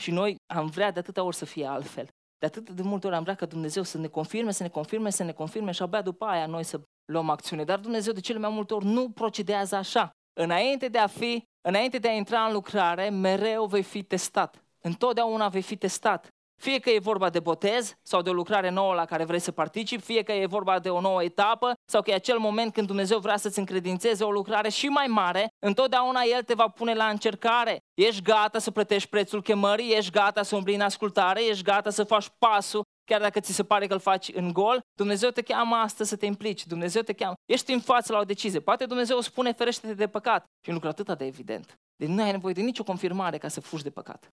[0.00, 2.08] Și noi am vrea de atâta ori să fie altfel.
[2.38, 5.10] De atât de multe ori am vrea ca Dumnezeu să ne confirme, să ne confirme,
[5.10, 6.80] să ne confirme și abia după aia noi să
[7.12, 7.64] luăm acțiune.
[7.64, 10.10] Dar Dumnezeu de cele mai multe ori nu procedează așa.
[10.40, 14.64] Înainte de a fi, înainte de a intra în lucrare, mereu vei fi testat.
[14.78, 16.28] Întotdeauna vei fi testat.
[16.60, 19.52] Fie că e vorba de botez sau de o lucrare nouă la care vrei să
[19.52, 22.86] participi, fie că e vorba de o nouă etapă sau că e acel moment când
[22.86, 27.08] Dumnezeu vrea să-ți încredințeze o lucrare și mai mare, întotdeauna El te va pune la
[27.08, 27.78] încercare.
[27.94, 32.04] Ești gata să plătești prețul chemării, ești gata să umbli în ascultare, ești gata să
[32.04, 35.74] faci pasul chiar dacă ți se pare că îl faci în gol, Dumnezeu te cheamă
[35.74, 39.20] astăzi să te implici, Dumnezeu te cheamă, ești în față la o decizie, poate Dumnezeu
[39.20, 41.78] spune ferește-te de păcat și un lucru atât de evident.
[41.96, 44.28] Deci nu ai nevoie de nicio confirmare ca să fugi de păcat.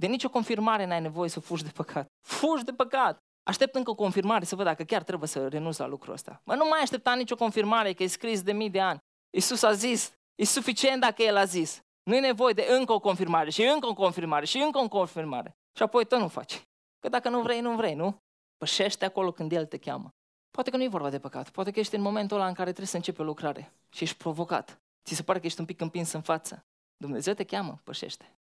[0.00, 2.06] De nicio confirmare n-ai nevoie să fugi de păcat.
[2.20, 3.18] Fugi de păcat!
[3.42, 6.40] Aștept încă o confirmare să văd dacă chiar trebuie să renunț la lucrul ăsta.
[6.44, 8.98] Mă, nu mai aștepta nicio confirmare, că e scris de mii de ani.
[9.30, 11.80] Iisus a zis, e suficient dacă El a zis.
[12.02, 15.56] Nu e nevoie de încă o confirmare și încă o confirmare și încă o confirmare.
[15.76, 16.62] Și apoi tot nu faci.
[16.98, 18.16] Că dacă nu vrei, nu vrei, nu?
[18.56, 20.08] Pășește acolo când El te cheamă.
[20.50, 22.68] Poate că nu e vorba de păcat, poate că ești în momentul ăla în care
[22.68, 24.80] trebuie să începi o lucrare și ești provocat.
[25.04, 26.64] Ți se pare că ești un pic împins în față.
[26.96, 28.36] Dumnezeu te cheamă, pășește.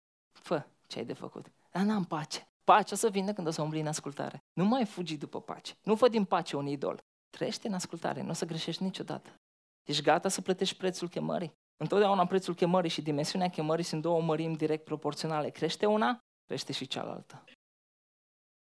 [0.42, 1.46] Fă ce ai de făcut.
[1.72, 2.50] Dar n-am pace.
[2.64, 4.44] Pacea să vină când o să umbli în ascultare.
[4.54, 5.74] Nu mai fugi după pace.
[5.84, 7.04] Nu fă din pace un idol.
[7.30, 9.40] Trăiește în ascultare, nu o să greșești niciodată.
[9.84, 11.54] Ești gata să plătești prețul chemării.
[11.78, 15.50] Întotdeauna prețul chemării și dimensiunea chemării sunt două mărimi direct proporționale.
[15.50, 17.44] Crește una, crește și cealaltă.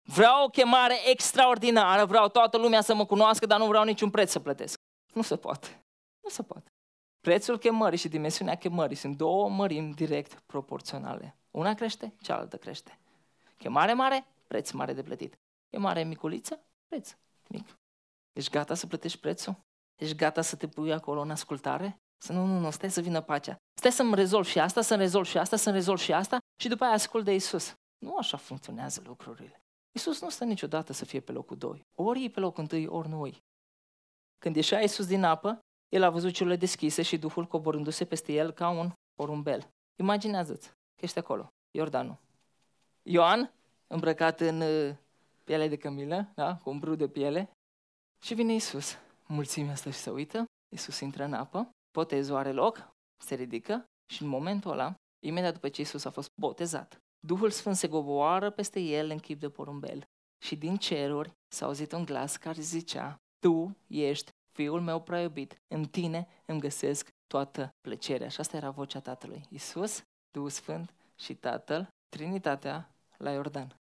[0.01, 4.31] Vreau o chemare extraordinară, vreau toată lumea să mă cunoască, dar nu vreau niciun preț
[4.31, 4.77] să plătesc.
[5.13, 5.85] Nu se poate.
[6.23, 6.71] Nu se poate.
[7.19, 11.38] Prețul chemării și dimensiunea chemării sunt două mărimi direct proporționale.
[11.51, 12.99] Una crește, cealaltă crește.
[13.57, 15.39] Chemare mare, preț mare de plătit.
[15.69, 17.15] Chemare miculiță, preț
[17.47, 17.77] mic.
[18.33, 19.55] Ești gata să plătești prețul?
[19.95, 21.97] Ești gata să te pui acolo în ascultare?
[22.17, 23.55] Să nu, nu, nu, stai să vină pacea.
[23.73, 26.83] Stai să-mi rezolv și asta, să-mi rezolv și asta, să-mi rezolv și asta și după
[26.83, 27.73] aia ascult de Isus.
[27.97, 29.61] Nu așa funcționează lucrurile.
[29.91, 31.81] Isus nu stă niciodată să fie pe locul 2.
[31.97, 33.43] Ori e pe locul 1, ori nu e.
[34.37, 35.59] Când ieșea Isus din apă,
[35.89, 39.69] el a văzut ciurile deschise și Duhul coborându-se peste el ca un porumbel.
[39.95, 42.17] Imaginează-ți că ești acolo, Iordanul.
[43.03, 43.53] Ioan,
[43.87, 44.95] îmbrăcat în uh,
[45.43, 46.55] piele de cămilă, da?
[46.55, 47.51] cu un brud de piele,
[48.23, 48.97] și vine Isus.
[49.27, 52.89] Mulțimea asta și se uită, Isus intră în apă, botezul are loc,
[53.23, 57.75] se ridică și în momentul ăla, imediat după ce Isus a fost botezat, Duhul Sfânt
[57.75, 60.03] se goboară peste el în chip de porumbel
[60.45, 65.55] și din ceruri s-a auzit un glas care zicea, Tu ești Fiul meu prea iubit,
[65.67, 68.27] în tine îmi găsesc toată plăcerea.
[68.27, 69.45] Și asta era vocea Tatălui.
[69.49, 70.01] Iisus,
[70.31, 73.75] Duhul Sfânt și Tatăl, Trinitatea la Iordan.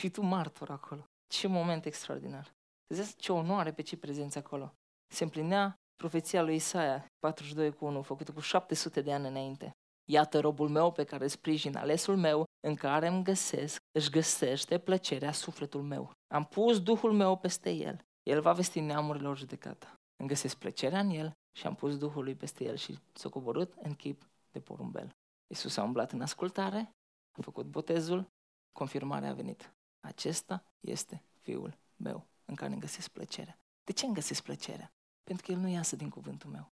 [0.00, 1.04] Și tu martor acolo.
[1.26, 2.52] Ce moment extraordinar.
[2.86, 4.74] Vedeți ce onoare pe ce prezență acolo.
[5.12, 9.70] Se împlinea profeția lui Isaia 42 cu 1, făcută cu 700 de ani înainte.
[10.10, 15.32] Iată robul meu pe care sprijin alesul meu, în care îmi găsesc, își găsește plăcerea
[15.32, 16.10] sufletul meu.
[16.34, 18.04] Am pus Duhul meu peste el.
[18.22, 19.94] El va vesti neamurilor judecata.
[20.16, 23.72] Îmi găsesc plăcerea în el și am pus Duhul lui peste el și s-a coborât
[23.72, 25.14] în chip de porumbel.
[25.46, 26.94] Iisus a umblat în ascultare,
[27.38, 28.32] a făcut botezul,
[28.72, 29.74] confirmarea a venit.
[30.00, 33.58] Acesta este Fiul meu în care îmi găsesc plăcerea.
[33.84, 34.92] De ce îmi găsesc plăcerea?
[35.22, 36.72] Pentru că El nu iasă din cuvântul meu.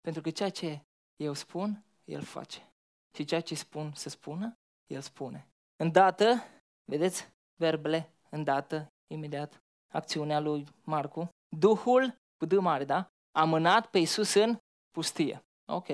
[0.00, 0.82] Pentru că ceea ce
[1.16, 2.72] eu spun, El face.
[3.16, 4.52] Și ceea ce spun să spună,
[4.86, 5.48] El spune.
[5.76, 6.44] Îndată,
[6.84, 9.62] vedeți, verbele, îndată, imediat,
[9.94, 13.10] acțiunea lui Marcu, Duhul cu D mare, da?
[13.32, 14.58] A mânat pe Isus în
[14.90, 15.44] pustie.
[15.64, 15.88] Ok.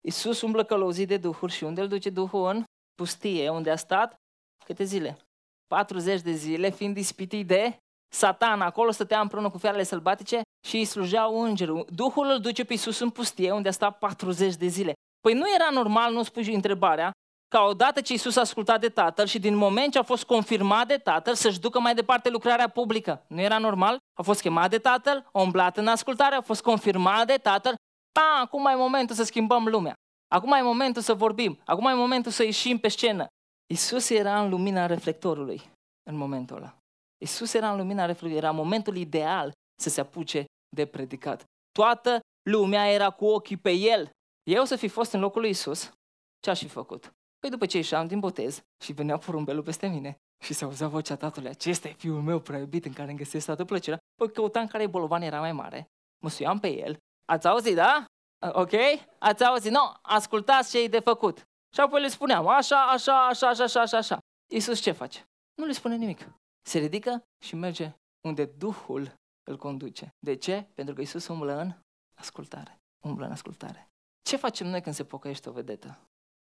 [0.00, 4.16] Isus umblă călăuzit de duhuri și unde îl duce Duhul în pustie, unde a stat
[4.64, 5.18] câte zile?
[5.66, 7.76] 40 de zile, fiind ispitit de
[8.12, 8.60] Satan.
[8.60, 11.86] Acolo stătea împreună cu fiarele sălbatice și îi slujeau îngerul.
[11.88, 14.92] Duhul îl duce pe Isus în pustie, unde a stat 40 de zile.
[15.20, 17.10] Păi nu era normal, nu spui întrebarea,
[17.48, 20.86] ca odată ce Isus a ascultat de Tatăl și din moment ce a fost confirmat
[20.86, 23.24] de Tatăl să-și ducă mai departe lucrarea publică.
[23.26, 23.98] Nu era normal?
[24.18, 27.74] A fost chemat de Tatăl, a umblat în ascultare, a fost confirmat de Tatăl.
[28.12, 29.94] Da, acum e momentul să schimbăm lumea.
[30.28, 31.58] Acum e momentul să vorbim.
[31.64, 33.26] Acum e momentul să ieșim pe scenă.
[33.72, 35.70] Isus era în lumina reflectorului
[36.10, 36.76] în momentul ăla.
[37.22, 38.42] Isus era în lumina reflectorului.
[38.42, 40.44] Era momentul ideal să se apuce
[40.76, 41.44] de predicat.
[41.72, 42.20] Toată
[42.50, 44.10] lumea era cu ochii pe el.
[44.50, 45.92] Eu să fi fost în locul lui Isus,
[46.40, 47.10] ce aș fi făcut?
[47.38, 51.16] Păi după ce ieșeam din botez și venea porumbelul peste mine, Și se auzea vocea
[51.16, 53.98] tatălui, acesta e fiul meu prea iubit în care îmi găsesc toată plăcerea.
[54.14, 55.86] Păi căutam care bolovan era mai mare,
[56.22, 56.96] mă suiam pe el.
[57.30, 58.04] Ați auzit, da?
[58.52, 58.72] Ok?
[59.18, 59.70] Ați auzit?
[59.70, 61.42] Nu, no, ascultați ce e de făcut.
[61.74, 64.18] Și apoi le spuneam, așa, așa, așa, așa, așa, așa, așa.
[64.52, 65.24] Iisus ce face?
[65.54, 66.28] Nu le spune nimic.
[66.66, 67.92] Se ridică și merge
[68.28, 69.14] unde Duhul
[69.50, 70.08] îl conduce.
[70.18, 70.66] De ce?
[70.74, 71.72] Pentru că Iisus umblă în
[72.14, 72.76] ascultare.
[73.04, 73.88] Umblă în ascultare.
[74.22, 75.98] Ce facem noi când se pocăiește o vedetă?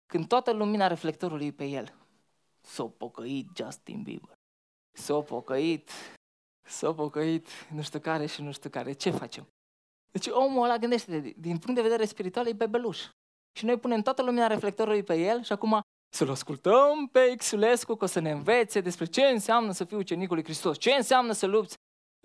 [0.06, 1.94] Când toată lumina reflectorului e pe el.
[2.62, 4.34] S-a pocăit Justin Bieber.
[4.98, 5.90] S-a pocăit,
[6.68, 8.94] s-a pocăit nu știu care și nu știu care.
[8.94, 9.48] Ce facem?
[10.12, 13.00] Deci omul ăla gândește, din punct de vedere spiritual, e bebeluș.
[13.58, 18.04] Și noi punem toată lumina reflectorului pe el și acum să-l ascultăm pe Xulescu că
[18.04, 21.46] o să ne învețe despre ce înseamnă să fii ucenicul lui Hristos, ce înseamnă să
[21.46, 21.76] lupți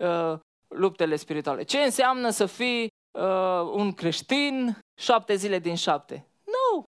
[0.03, 2.87] uh, luptele spirituale, ce înseamnă să fii
[3.19, 6.27] uh, un creștin șapte zile din șapte.
[6.43, 6.83] Nu!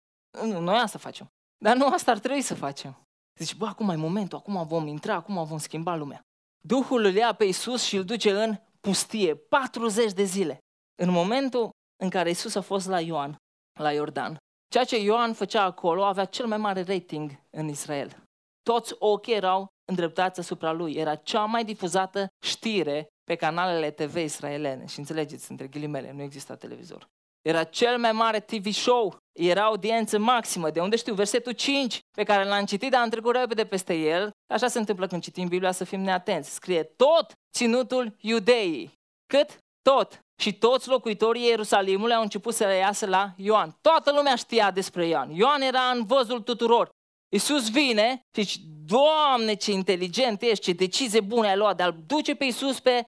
[0.60, 1.28] Noi asta facem.
[1.58, 3.02] Dar nu asta ar trebui să facem.
[3.40, 6.22] Zice, bă, acum e momentul, acum vom intra, acum vom schimba lumea.
[6.68, 10.58] Duhul îl ia pe Iisus și îl duce în pustie, 40 de zile.
[11.02, 11.70] În momentul
[12.04, 13.36] în care Iisus a fost la Ioan,
[13.80, 14.38] la Iordan,
[14.72, 18.24] ceea ce Ioan făcea acolo avea cel mai mare rating în Israel.
[18.64, 20.94] Toți ochii erau îndreptați asupra lui.
[20.94, 24.86] Era cea mai difuzată știre pe canalele TV israelene.
[24.86, 27.08] Și înțelegeți, între ghilimele, nu exista televizor.
[27.42, 29.18] Era cel mai mare TV show.
[29.40, 30.70] Era audiență maximă.
[30.70, 31.14] De unde știu?
[31.14, 34.32] Versetul 5 pe care l-am citit, dar am trecut repede peste el.
[34.54, 36.54] Așa se întâmplă când citim Biblia să fim neatenți.
[36.54, 38.94] Scrie tot ținutul iudeii.
[39.26, 39.58] Cât?
[39.82, 40.20] Tot.
[40.42, 43.78] Și toți locuitorii Ierusalimului au început să iasă la Ioan.
[43.82, 45.32] Toată lumea știa despre Ioan.
[45.32, 46.90] Ioan era în văzul tuturor.
[47.34, 52.04] Iisus vine și zice, Doamne, ce inteligent ești, ce decizie bună ai luat de a-L
[52.08, 53.04] duce pe Iisus pe,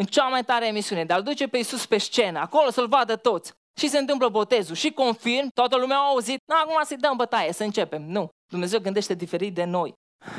[0.00, 3.16] în cea mai tare emisiune, de a-L duce pe Iisus pe scenă, acolo să-L vadă
[3.16, 3.52] toți.
[3.80, 7.52] Și se întâmplă botezul și confirm, toată lumea a auzit, nu, acum să-i dăm bătaie,
[7.52, 8.02] să începem.
[8.02, 9.92] Nu, Dumnezeu gândește diferit de noi.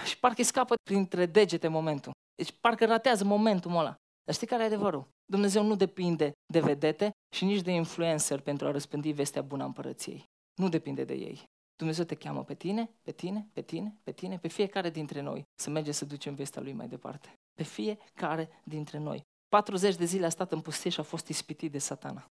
[0.05, 2.11] Și parcă îi scapă printre degete momentul.
[2.35, 3.95] Deci parcă ratează momentul ăla.
[4.29, 5.07] Dar știi care e adevărul?
[5.25, 9.65] Dumnezeu nu depinde de vedete și nici de influencer pentru a răspândi vestea bună a
[9.65, 10.23] împărăției.
[10.59, 11.43] Nu depinde de ei.
[11.75, 15.43] Dumnezeu te cheamă pe tine, pe tine, pe tine, pe tine, pe fiecare dintre noi
[15.61, 17.33] să mergem să ducem vestea Lui mai departe.
[17.53, 19.21] Pe fiecare dintre noi.
[19.47, 22.25] 40 de zile a stat în pustie și a fost ispitit de satana.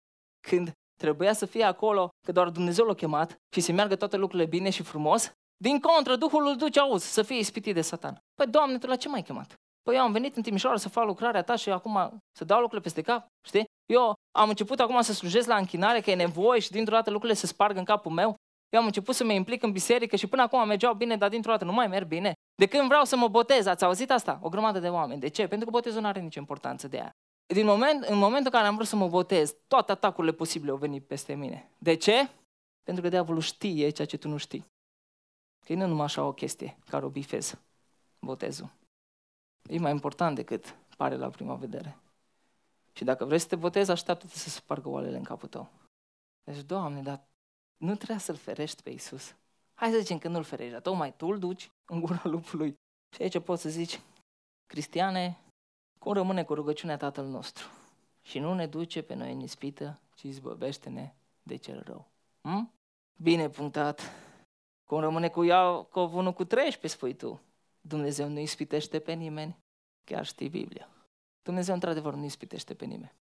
[0.47, 4.49] Când trebuia să fie acolo, că doar Dumnezeu l-a chemat și să meargă toate lucrurile
[4.49, 5.31] bine și frumos,
[5.61, 8.17] din contră, Duhul îl duce, auzi, să fie ispitit de satan.
[8.35, 9.53] Păi, Doamne, Tu la ce m-ai chemat?
[9.87, 12.81] Păi eu am venit în Timișoara să fac lucrarea ta și acum să dau lucrurile
[12.81, 13.65] peste cap, știi?
[13.85, 17.37] Eu am început acum să slujesc la închinare, că e nevoie și dintr-o dată lucrurile
[17.39, 18.35] se sparg în capul meu.
[18.69, 21.51] Eu am început să mă implic în biserică și până acum mergeau bine, dar dintr-o
[21.51, 22.33] dată nu mai merg bine.
[22.55, 24.39] De când vreau să mă botez, ați auzit asta?
[24.41, 25.19] O grămadă de oameni.
[25.19, 25.47] De ce?
[25.47, 27.11] Pentru că botezul nu are nicio importanță de aia.
[27.53, 30.77] Din moment, în momentul în care am vrut să mă botez, toate atacurile posibile au
[30.77, 31.71] venit peste mine.
[31.77, 32.29] De ce?
[32.83, 34.65] Pentru că diavolul știe ceea ce tu nu știi.
[35.65, 37.57] Că nu numai așa o chestie care o bifez,
[38.19, 38.69] botezul.
[39.67, 41.97] E mai important decât pare la prima vedere.
[42.93, 45.69] Și dacă vrei să te botezi, așteaptă să se spargă oalele în capul tău.
[46.43, 47.27] Deci, Doamne, dar
[47.77, 49.35] nu trebuie să-L ferești pe Isus.
[49.73, 52.77] Hai să zicem că nu-L ferești, dar tocmai Tu îl duci în gura lupului.
[53.15, 54.01] Și aici poți să zici,
[54.65, 55.37] Cristiane,
[55.99, 57.67] cum rămâne cu rugăciunea Tatăl nostru?
[58.21, 62.05] Și nu ne duce pe noi în ispită, ci izbăvește-ne de cel rău.
[62.41, 62.71] Hm?
[63.21, 64.01] Bine punctat.
[64.85, 67.41] Cum rămâne cu Iacov 1 cu 13, spui tu.
[67.87, 69.57] Dumnezeu nu ispitește pe nimeni,
[70.03, 70.89] chiar știi Biblia.
[71.41, 73.15] Dumnezeu într-adevăr nu ispitește pe nimeni.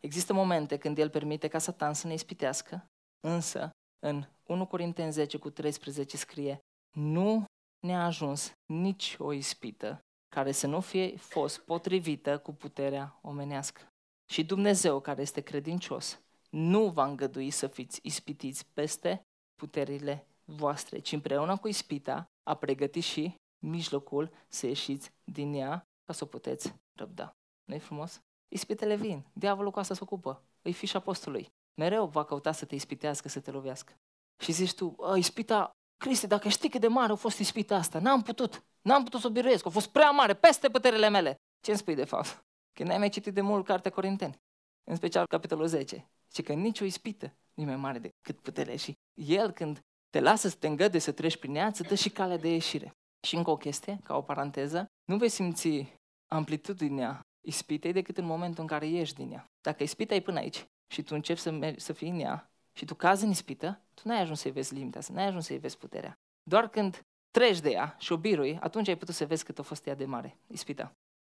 [0.00, 2.86] Există momente când El permite ca Satan să ne ispitească,
[3.20, 6.58] însă în 1 Corinteni 10 cu 13 scrie
[6.96, 7.44] nu
[7.86, 13.86] ne-a ajuns nici o ispită care să nu fie fost potrivită cu puterea omenească.
[14.30, 19.20] Și Dumnezeu, care este credincios, nu va îngădui să fiți ispitiți peste
[19.54, 26.12] puterile voastre, ci împreună cu ispita a pregătit și mijlocul să ieșiți din ea ca
[26.12, 27.36] să o puteți răbda.
[27.64, 28.20] nu e frumos?
[28.48, 29.24] Ispitele vin.
[29.32, 30.42] Diavolul cu asta se ocupă.
[30.62, 31.46] Îi fi și apostolului.
[31.74, 33.94] Mereu va căuta să te ispitească, să te lovească.
[34.42, 38.22] Și zici tu, ispita, Cristi, dacă știi cât de mare a fost ispita asta, n-am
[38.22, 38.64] putut.
[38.82, 41.34] N-am putut să o biruiesc, a fost prea mare, peste puterile mele.
[41.60, 42.44] Ce îmi spui de fapt?
[42.72, 44.38] Că n-ai mai citit de mult cartea Corinteni,
[44.84, 46.08] în special capitolul 10.
[46.32, 49.80] Și că nicio ispită nu e mai mare decât puterea și El când
[50.10, 52.96] te lasă să te îngăduie să treci prin ea, îți dă și calea de ieșire.
[53.26, 55.96] Și încă o chestie, ca o paranteză, nu vei simți
[56.28, 59.44] amplitudinea ispitei decât în momentul în care ieși din ea.
[59.60, 62.84] Dacă ispita e până aici și tu începi să, mergi, să fii în ea și
[62.84, 66.18] tu cazi în ispită, tu n-ai ajuns să-i vezi limita, n-ai ajuns să-i vezi puterea.
[66.42, 69.62] Doar când treci de ea și o birui, atunci ai putut să vezi cât a
[69.62, 70.92] fost ea de mare, ispita.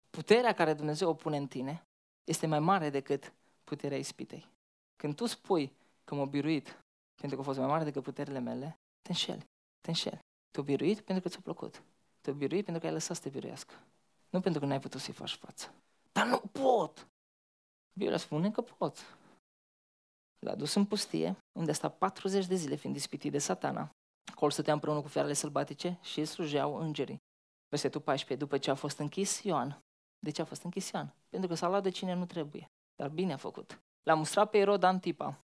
[0.10, 1.88] Puterea care Dumnezeu o pune în tine
[2.24, 4.48] este mai mare decât puterea ispitei.
[4.96, 6.84] Când tu spui că m-a biruit
[7.16, 9.46] pentru că a fost mai mare decât puterile mele, te înșeli,
[9.82, 10.20] te înșeli.
[10.52, 11.84] Te-a biruit pentru că ți-a plăcut.
[12.22, 13.74] te birui pentru că ai lăsat să te biruiască.
[14.30, 15.74] Nu pentru că n-ai putut să-i faci față.
[16.12, 17.08] Dar nu pot!
[17.94, 19.18] Biblia spune că pot.
[20.40, 23.90] L-a dus în pustie, unde a stat 40 de zile fiind dispitit de satana.
[24.32, 27.22] Acolo stătea împreună cu fiarele sălbatice și îi slujeau îngerii.
[27.70, 28.46] Versetul 14.
[28.46, 29.84] După ce a fost închis Ioan.
[30.20, 31.14] De ce a fost închis Ioan?
[31.30, 32.72] Pentru că s-a luat de cine nu trebuie.
[32.96, 33.82] Dar bine a făcut.
[34.04, 35.46] L-a mustrat pe Erod Antipa,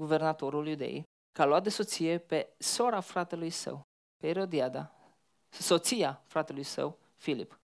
[0.00, 3.86] guvernatorul iudei, că a luat de soție pe sora fratelui său,
[4.22, 4.92] pe Erodiada,
[5.48, 7.60] soția fratelui său, Filip.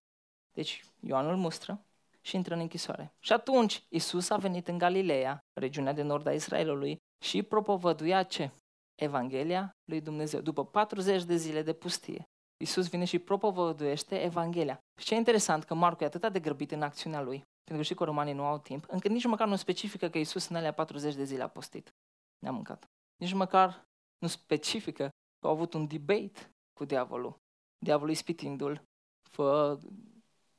[0.53, 1.85] Deci Ioan îl mustră
[2.21, 3.13] și intră în închisoare.
[3.19, 8.51] Și atunci Isus a venit în Galileea, regiunea de nord a Israelului, și propovăduia ce?
[8.95, 10.41] Evanghelia lui Dumnezeu.
[10.41, 12.23] După 40 de zile de pustie,
[12.63, 14.79] Isus vine și propovăduiește Evanghelia.
[14.99, 17.81] Și ce e interesant că Marcu e atât de grăbit în acțiunea lui, pentru că
[17.81, 20.73] știi că romanii nu au timp, încât nici măcar nu specifică că Isus în alea
[20.73, 21.93] 40 de zile a postit.
[22.39, 22.85] Ne-a mâncat.
[23.15, 23.87] Nici măcar
[24.17, 27.39] nu specifică că au avut un debate cu diavolul.
[27.77, 28.83] Diavolul ispitindu-l,
[29.21, 29.79] fă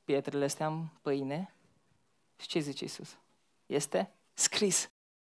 [0.05, 1.55] pietrele astea în pâine.
[2.37, 3.19] Și ce zice Isus?
[3.67, 4.91] Este scris.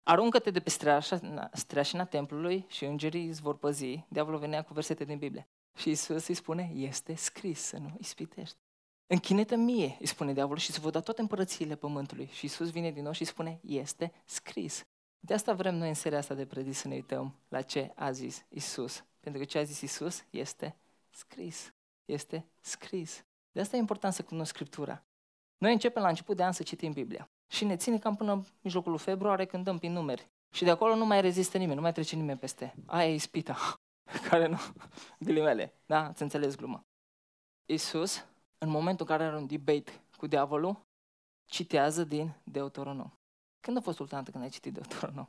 [0.02, 4.04] Aruncă-te de pe streașina, streașina templului și îngerii îți vor păzi.
[4.08, 5.48] Diavolul venea cu versete din Biblie.
[5.76, 8.56] Și Isus îi spune, este scris să nu ispitești.
[9.06, 12.26] Închine-te mie, îi spune diavolul, și să vă da toate împărățiile pământului.
[12.26, 14.86] Și Isus vine din nou și spune, este scris.
[15.24, 18.10] De asta vrem noi în seria asta de predis să ne uităm la ce a
[18.10, 19.04] zis Isus.
[19.20, 20.76] Pentru că ce a zis Isus este
[21.10, 21.74] scris.
[22.04, 23.24] Este scris.
[23.52, 25.04] De asta e important să cunoști Scriptura.
[25.58, 27.30] Noi începem la început de an să citim Biblia.
[27.46, 30.30] Și ne ține cam până în mijlocul februarie când dăm prin numeri.
[30.50, 32.74] Și de acolo nu mai rezistă nimeni, nu mai trece nimeni peste.
[32.86, 33.80] Aia e ispita,
[34.28, 34.58] care nu,
[35.18, 36.06] ghilimele, da?
[36.06, 36.86] Ați înțeles gluma.
[37.66, 38.26] Iisus,
[38.58, 40.86] în momentul în care are un debate cu diavolul,
[41.44, 43.10] citează din Deuteronom.
[43.62, 45.26] Când a fost ultima dată când ai citit Deuteronom?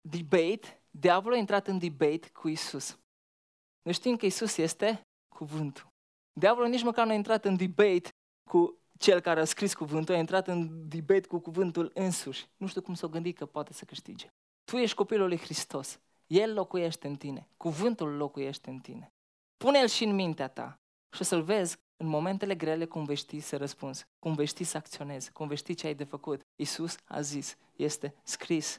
[0.00, 2.98] Debate, diavolul a intrat în debate cu Isus.
[3.82, 5.86] Noi știm că Isus este cuvântul.
[6.32, 8.08] Diavolul nici măcar nu a intrat în debate
[8.50, 12.46] cu cel care a scris cuvântul, a intrat în debate cu cuvântul însuși.
[12.56, 14.28] Nu știu cum s-o gândi că poate să câștige.
[14.64, 16.00] Tu ești copilul lui Hristos.
[16.26, 17.48] El locuiește în tine.
[17.56, 19.12] Cuvântul locuiește în tine.
[19.56, 20.80] Pune-l și în mintea ta
[21.14, 24.64] și o să-l vezi în momentele grele cum vei ști să răspunzi, cum vei ști
[24.64, 26.40] să acționezi, cum vei ști ce ai de făcut.
[26.60, 28.76] Isus a zis, este scris.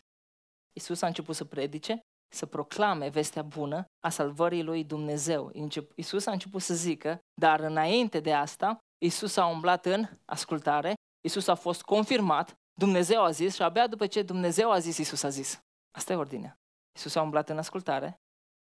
[0.73, 1.99] Isus a început să predice,
[2.33, 5.51] să proclame vestea bună a salvării lui Dumnezeu.
[5.95, 10.93] Isus a început să zică, dar înainte de asta, Isus a umblat în ascultare,
[11.25, 15.23] Isus a fost confirmat, Dumnezeu a zis și abia după ce Dumnezeu a zis, Isus
[15.23, 15.59] a zis.
[15.97, 16.55] Asta e ordinea.
[16.95, 18.15] Isus a umblat în ascultare,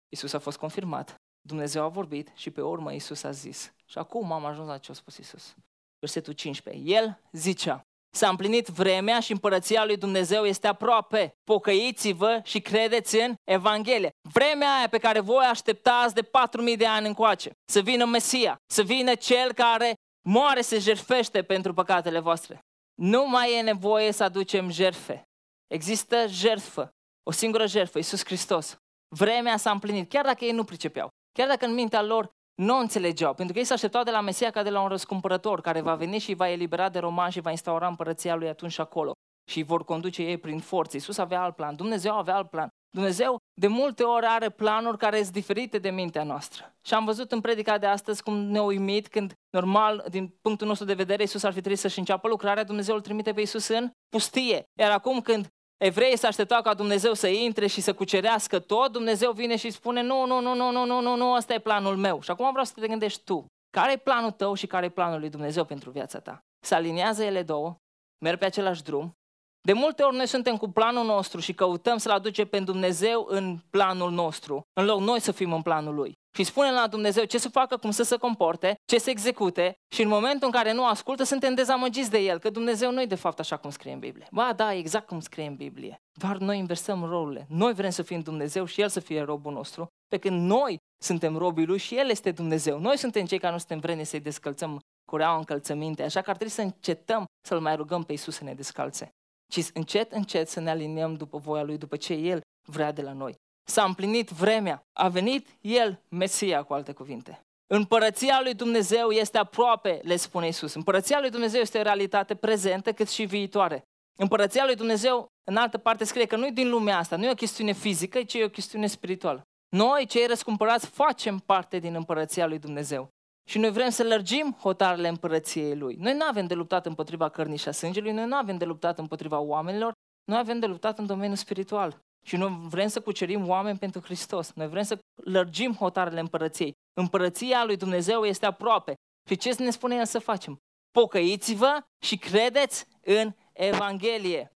[0.09, 1.14] Isus a fost confirmat,
[1.46, 3.72] Dumnezeu a vorbit și pe urmă Isus a zis.
[3.93, 5.55] Și acum am ajuns la ce a spus Isus.
[5.99, 6.95] Versetul 15.
[6.95, 7.82] El zicea,
[8.14, 11.34] S-a împlinit vremea și împărăția lui Dumnezeu este aproape.
[11.45, 14.11] Pocăiți-vă și credeți în Evanghelie.
[14.32, 17.51] Vremea aia pe care voi așteptați de 4.000 de ani încoace.
[17.64, 19.95] Să vină Mesia, să vină Cel care
[20.28, 22.59] moare, se jertfește pentru păcatele voastre.
[22.95, 25.22] Nu mai e nevoie să aducem jertfe.
[25.66, 26.90] Există jertfă,
[27.22, 28.76] o singură jertfă, Iisus Hristos.
[29.16, 31.09] Vremea s-a împlinit, chiar dacă ei nu pricepeau.
[31.32, 34.50] Chiar dacă în mintea lor nu înțelegeau, pentru că ei se așteptau de la Mesia
[34.50, 37.50] ca de la un răscumpărător care va veni și va elibera de roman și va
[37.50, 39.12] instaura împărăția lui atunci acolo
[39.50, 40.96] și îi vor conduce ei prin forță.
[40.96, 42.68] Iisus avea alt plan, Dumnezeu avea alt plan.
[42.94, 46.74] Dumnezeu de multe ori are planuri care sunt diferite de mintea noastră.
[46.86, 50.86] Și am văzut în predica de astăzi cum ne uimit când, normal, din punctul nostru
[50.86, 53.90] de vedere, Iisus ar fi trebuit să-și înceapă lucrarea, Dumnezeu îl trimite pe Iisus în
[54.09, 54.62] pustie.
[54.80, 55.46] Iar acum când
[55.83, 60.03] evreii se așteptau ca Dumnezeu să intre și să cucerească tot, Dumnezeu vine și spune,
[60.03, 62.20] nu, nu, nu, nu, nu, nu, nu, nu, ăsta e planul meu.
[62.20, 65.20] Și acum vreau să te gândești tu, care e planul tău și care e planul
[65.20, 66.39] lui Dumnezeu pentru viața ta?
[66.66, 67.76] Se aliniază ele două,
[68.24, 69.12] merg pe același drum.
[69.61, 73.59] De multe ori noi suntem cu planul nostru și căutăm să-L aducem pe Dumnezeu în
[73.70, 77.39] planul nostru, în loc noi să fim în planul Lui și spunem la Dumnezeu ce
[77.39, 80.87] să facă, cum să se comporte, ce să execute și în momentul în care nu
[80.87, 83.99] ascultă, suntem dezamăgiți de El, că Dumnezeu nu e de fapt așa cum scrie în
[83.99, 84.26] Biblie.
[84.30, 85.97] Ba, da, exact cum scrie în Biblie.
[86.12, 87.47] Doar noi inversăm rolurile.
[87.49, 91.37] Noi vrem să fim Dumnezeu și El să fie robul nostru, pe când noi suntem
[91.37, 92.78] robii Lui și El este Dumnezeu.
[92.78, 94.78] Noi suntem cei care nu suntem vreni să-i descălțăm
[95.11, 98.55] cureaua încălțăminte, așa că ar trebui să încetăm să-L mai rugăm pe Isus să ne
[98.55, 99.09] descalțe,
[99.53, 103.12] ci încet, încet să ne aliniem după voia Lui, după ce El vrea de la
[103.12, 103.35] noi.
[103.65, 104.87] S-a împlinit vremea.
[104.93, 107.41] A venit El, Mesia, cu alte cuvinte.
[107.67, 110.75] Împărăția lui Dumnezeu este aproape, le spune Isus.
[110.75, 113.83] Împărăția lui Dumnezeu este o realitate prezentă cât și viitoare.
[114.19, 117.31] Împărăția lui Dumnezeu, în altă parte, scrie că nu e din lumea asta, nu e
[117.31, 119.43] o chestiune fizică, ci e o chestiune spirituală.
[119.77, 123.09] Noi, cei răscumpărați, facem parte din împărăția lui Dumnezeu.
[123.49, 125.95] Și noi vrem să lărgim hotarele împărăției Lui.
[125.95, 128.99] Noi nu avem de luptat împotriva cărnii și a sângelui, noi nu avem de luptat
[128.99, 129.93] împotriva oamenilor,
[130.25, 132.03] noi avem de luptat în domeniul spiritual.
[132.27, 134.53] Și noi vrem să cucerim oameni pentru Hristos.
[134.53, 136.73] Noi vrem să lărgim hotarele împărăției.
[137.01, 138.95] Împărăția lui Dumnezeu este aproape.
[139.29, 140.59] Și ce ne spune El să facem?
[140.91, 144.53] Pocăiți-vă și credeți în Evanghelie.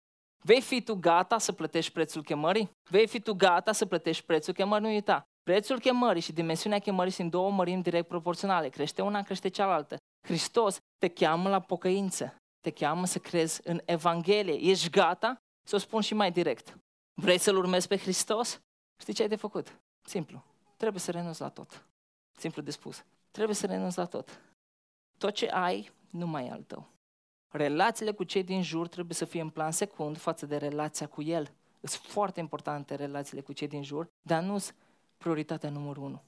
[0.45, 2.71] Vei fi tu gata să plătești prețul chemării?
[2.91, 4.87] Vei fi tu gata să plătești prețul chemării?
[4.87, 5.23] Nu uita.
[5.43, 8.69] Prețul chemării și dimensiunea chemării sunt două mărimi direct proporționale.
[8.69, 9.97] Crește una, crește cealaltă.
[10.27, 12.37] Hristos te cheamă la pocăință.
[12.61, 14.71] Te cheamă să crezi în Evanghelie.
[14.71, 15.37] Ești gata?
[15.69, 16.77] Să o spun și mai direct.
[17.15, 18.63] Vrei să-L urmezi pe Hristos?
[19.01, 19.81] Știi ce ai de făcut?
[20.03, 20.45] Simplu.
[20.77, 21.87] Trebuie să renunți la tot.
[22.37, 23.05] Simplu de spus.
[23.31, 24.41] Trebuie să renunți la tot.
[25.19, 26.89] Tot ce ai, nu mai e al tău.
[27.49, 31.23] Relațiile cu cei din jur trebuie să fie în plan secund față de relația cu
[31.23, 31.53] El.
[31.83, 34.77] Sunt foarte importante relațiile cu cei din jur, dar nu sunt
[35.17, 36.23] prioritatea numărul unu.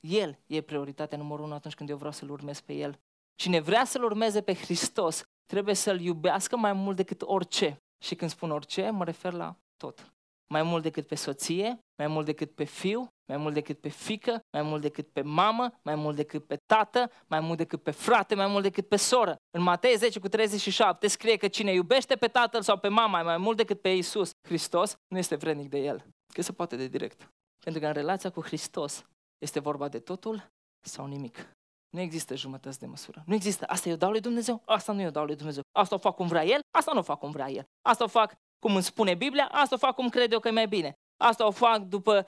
[0.00, 2.98] El e prioritatea numărul unu atunci când eu vreau să-L urmez pe El.
[3.34, 7.82] Cine vrea să-L urmeze pe Hristos, trebuie să-L iubească mai mult decât orice.
[7.98, 10.15] Și când spun orice, mă refer la tot
[10.46, 14.40] mai mult decât pe soție, mai mult decât pe fiu, mai mult decât pe fică,
[14.52, 18.34] mai mult decât pe mamă, mai mult decât pe tată, mai mult decât pe frate,
[18.34, 19.36] mai mult decât pe soră.
[19.50, 23.36] În Matei 10 cu 37 scrie că cine iubește pe tatăl sau pe mama mai
[23.36, 26.06] mult decât pe Isus Hristos, nu este vrednic de el.
[26.32, 27.30] Că se poate de direct.
[27.64, 29.04] Pentru că în relația cu Hristos
[29.38, 30.50] este vorba de totul
[30.86, 31.56] sau nimic.
[31.90, 33.22] Nu există jumătăți de măsură.
[33.26, 35.62] Nu există, asta eu dau lui Dumnezeu, asta nu eu dau lui Dumnezeu.
[35.72, 37.64] Asta o fac cum vrea El, asta nu o fac cum vrea El.
[37.82, 40.50] Asta o fac cum îmi spune Biblia, asta o fac cum cred eu că e
[40.50, 40.92] mai bine.
[41.16, 42.26] Asta o fac după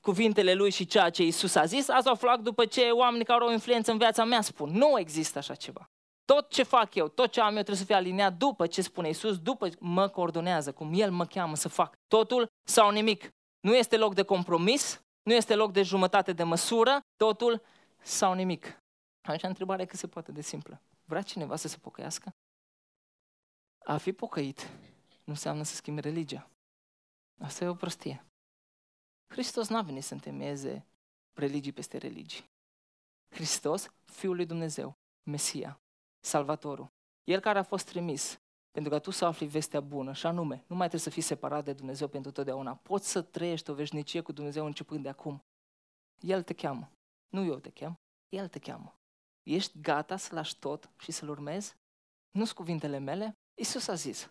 [0.00, 3.40] cuvintele lui și ceea ce Isus a zis, asta o fac după ce oamenii care
[3.40, 4.70] au o influență în viața mea spun.
[4.70, 5.90] Nu există așa ceva.
[6.24, 9.08] Tot ce fac eu, tot ce am eu trebuie să fie aliniat după ce spune
[9.08, 11.94] Isus, după mă coordonează, cum El mă cheamă să fac.
[12.08, 13.28] Totul sau nimic.
[13.60, 17.62] Nu este loc de compromis, nu este loc de jumătate de măsură, totul
[18.02, 18.78] sau nimic.
[19.28, 20.80] Aici întrebarea cât se poate de simplă.
[21.04, 22.30] Vrea cineva să se pocăiască?
[23.84, 24.70] A fi pocăit
[25.26, 26.50] nu înseamnă să schimbi religia.
[27.40, 28.26] Asta e o prostie.
[29.26, 30.86] Hristos n-a venit să întemeieze
[31.32, 32.50] religii peste religii.
[33.28, 35.80] Hristos, Fiul lui Dumnezeu, Mesia,
[36.20, 36.92] Salvatorul,
[37.24, 40.76] El care a fost trimis pentru ca tu să afli vestea bună, și anume, nu
[40.76, 42.74] mai trebuie să fii separat de Dumnezeu pentru totdeauna.
[42.74, 45.44] Poți să trăiești o veșnicie cu Dumnezeu începând de acum.
[46.20, 46.90] El te cheamă.
[47.28, 47.98] Nu eu te chem,
[48.28, 48.98] El te cheamă.
[49.42, 51.76] Ești gata să lași tot și să-L urmezi?
[52.30, 53.36] Nu-s cuvintele mele?
[53.54, 54.30] Isus a zis,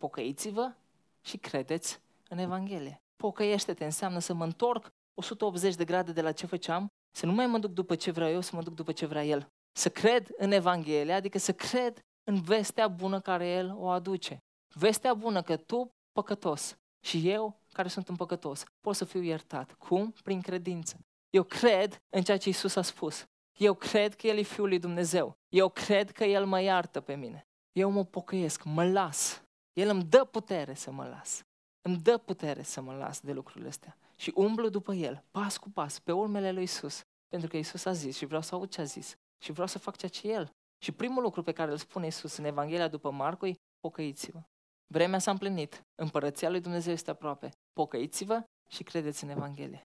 [0.00, 0.72] pocăiți-vă
[1.20, 3.02] și credeți în Evanghelie.
[3.16, 6.86] Pocăiește-te înseamnă să mă întorc 180 de grade de la ce făceam,
[7.16, 9.24] să nu mai mă duc după ce vreau eu, să mă duc după ce vrea
[9.24, 9.48] El.
[9.72, 14.38] Să cred în Evanghelie, adică să cred în vestea bună care El o aduce.
[14.74, 16.76] Vestea bună că tu, păcătos,
[17.06, 19.72] și eu, care sunt un păcătos, pot să fiu iertat.
[19.72, 20.14] Cum?
[20.22, 20.98] Prin credință.
[21.30, 23.24] Eu cred în ceea ce Isus a spus.
[23.58, 25.32] Eu cred că El e Fiul lui Dumnezeu.
[25.48, 27.46] Eu cred că El mă iartă pe mine.
[27.72, 29.43] Eu mă pocăiesc, mă las.
[29.74, 31.42] El îmi dă putere să mă las.
[31.82, 33.96] Îmi dă putere să mă las de lucrurile astea.
[34.16, 37.00] Și umblu după El, pas cu pas, pe urmele lui Isus.
[37.28, 39.14] Pentru că Isus a zis și vreau să aud ce a zis.
[39.42, 40.50] Și vreau să fac ceea ce El.
[40.82, 44.42] Și primul lucru pe care îl spune Isus în Evanghelia după Marcu e pocăiți-vă.
[44.86, 45.82] Vremea s-a împlinit.
[45.94, 47.50] Împărăția lui Dumnezeu este aproape.
[47.72, 49.80] Pocăiți-vă și credeți în Evanghelie.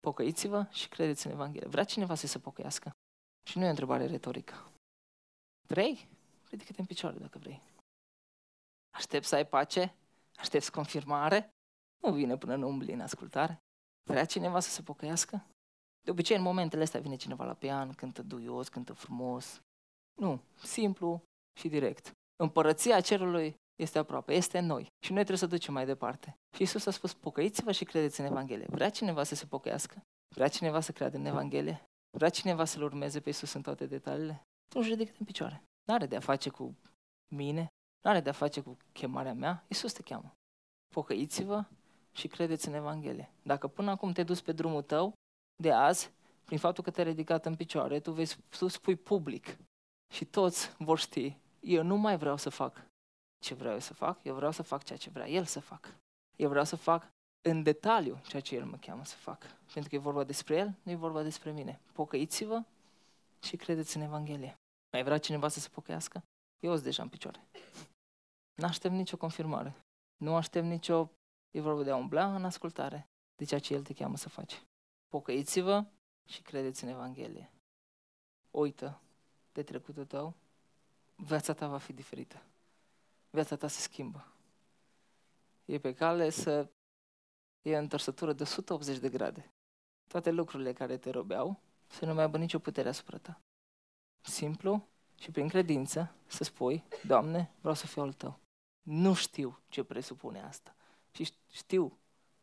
[0.00, 1.68] Pocăiți-vă și credeți în Evanghelie.
[1.68, 2.90] Vrea cineva să se pocăiască?
[3.48, 4.72] Și nu e o întrebare retorică.
[5.68, 6.08] Vrei?
[6.50, 7.69] Ridică-te în picioare dacă vrei.
[8.90, 9.94] Aștept să ai pace?
[10.36, 11.50] Aștepți confirmare?
[12.02, 13.62] Nu vine până nu umbli în ascultare.
[14.08, 15.46] Vrea cineva să se pocăiască?
[16.04, 19.60] De obicei, în momentele astea vine cineva la pian, cântă duios, cântă frumos.
[20.20, 21.22] Nu, simplu
[21.58, 22.12] și direct.
[22.36, 26.36] Împărăția cerului este aproape, este în noi și noi trebuie să ducem mai departe.
[26.54, 28.66] Și Isus a spus, pocăiți-vă și credeți în Evanghelie.
[28.68, 30.02] Vrea cineva să se pocăiască?
[30.34, 31.84] Vrea cineva să creadă în Evanghelie?
[32.16, 34.42] Vrea cineva să-L urmeze pe Isus în toate detaliile?
[34.74, 35.62] Nu ridică în picioare.
[35.88, 36.76] N-are de a face cu
[37.34, 37.66] mine,
[38.00, 40.34] nu are de-a face cu chemarea mea, Iisus te cheamă.
[40.94, 41.64] Pocăiți-vă
[42.12, 43.32] și credeți în Evanghelie.
[43.42, 45.12] Dacă până acum te-ai dus pe drumul tău,
[45.62, 46.10] de azi,
[46.44, 48.26] prin faptul că te-ai ridicat în picioare, tu, vei,
[48.58, 49.58] tu spui public
[50.12, 52.88] și toți vor ști, eu nu mai vreau să fac
[53.44, 55.94] ce vreau eu să fac, eu vreau să fac ceea ce vrea El să fac.
[56.36, 57.10] Eu vreau să fac
[57.48, 59.42] în detaliu ceea ce El mă cheamă să fac.
[59.72, 61.80] Pentru că e vorba despre El, nu e vorba despre mine.
[61.92, 62.62] Pocăiți-vă
[63.42, 64.54] și credeți în Evanghelie.
[64.92, 66.22] Mai vrea cineva să se pocăiască?
[66.60, 67.46] Eu sunt deja în picioare.
[68.54, 69.74] Nu aștept nicio confirmare.
[70.16, 71.10] Nu aștept nicio...
[71.50, 74.62] E vorba de a umbla în ascultare de ceea ce El te cheamă să faci.
[75.08, 75.84] Pocăiți-vă
[76.24, 77.52] și credeți în Evanghelie.
[78.50, 79.00] Uită
[79.52, 80.34] de trecutul tău,
[81.16, 82.42] viața ta va fi diferită.
[83.30, 84.26] Viața ta se schimbă.
[85.64, 86.68] E pe cale să
[87.62, 89.52] e o întorsătură de 180 de grade.
[90.06, 93.40] Toate lucrurile care te robeau să nu mai aibă nicio putere asupra ta.
[94.20, 94.88] Simplu
[95.20, 98.38] și prin credință să spui, Doamne, vreau să fiu al Tău.
[98.82, 100.74] Nu știu ce presupune asta.
[101.10, 101.98] Și știu,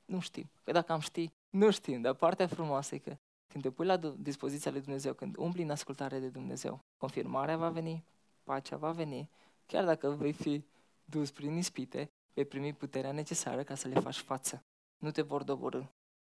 [0.05, 0.49] nu știu.
[0.63, 2.01] Că dacă am ști, nu știm.
[2.01, 3.17] Dar partea frumoasă e că
[3.47, 7.57] când când te pui la dispoziția lui Dumnezeu, când umbli în ascultare de Dumnezeu, confirmarea
[7.57, 8.03] va veni,
[8.43, 9.29] pacea va veni,
[9.65, 10.65] chiar dacă vei fi
[11.05, 14.63] dus prin ispite, vei primi puterea necesară ca să le faci față.
[14.97, 15.83] Nu te vor doborâ,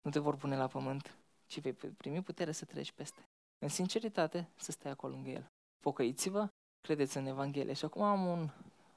[0.03, 3.29] nu te vor pune la pământ, ci vei primi putere să treci peste.
[3.59, 5.51] În sinceritate, să stai acolo lângă El.
[5.87, 6.49] Pocăiți-vă,
[6.81, 7.73] credeți în Evanghelie.
[7.73, 8.51] Și acum am un,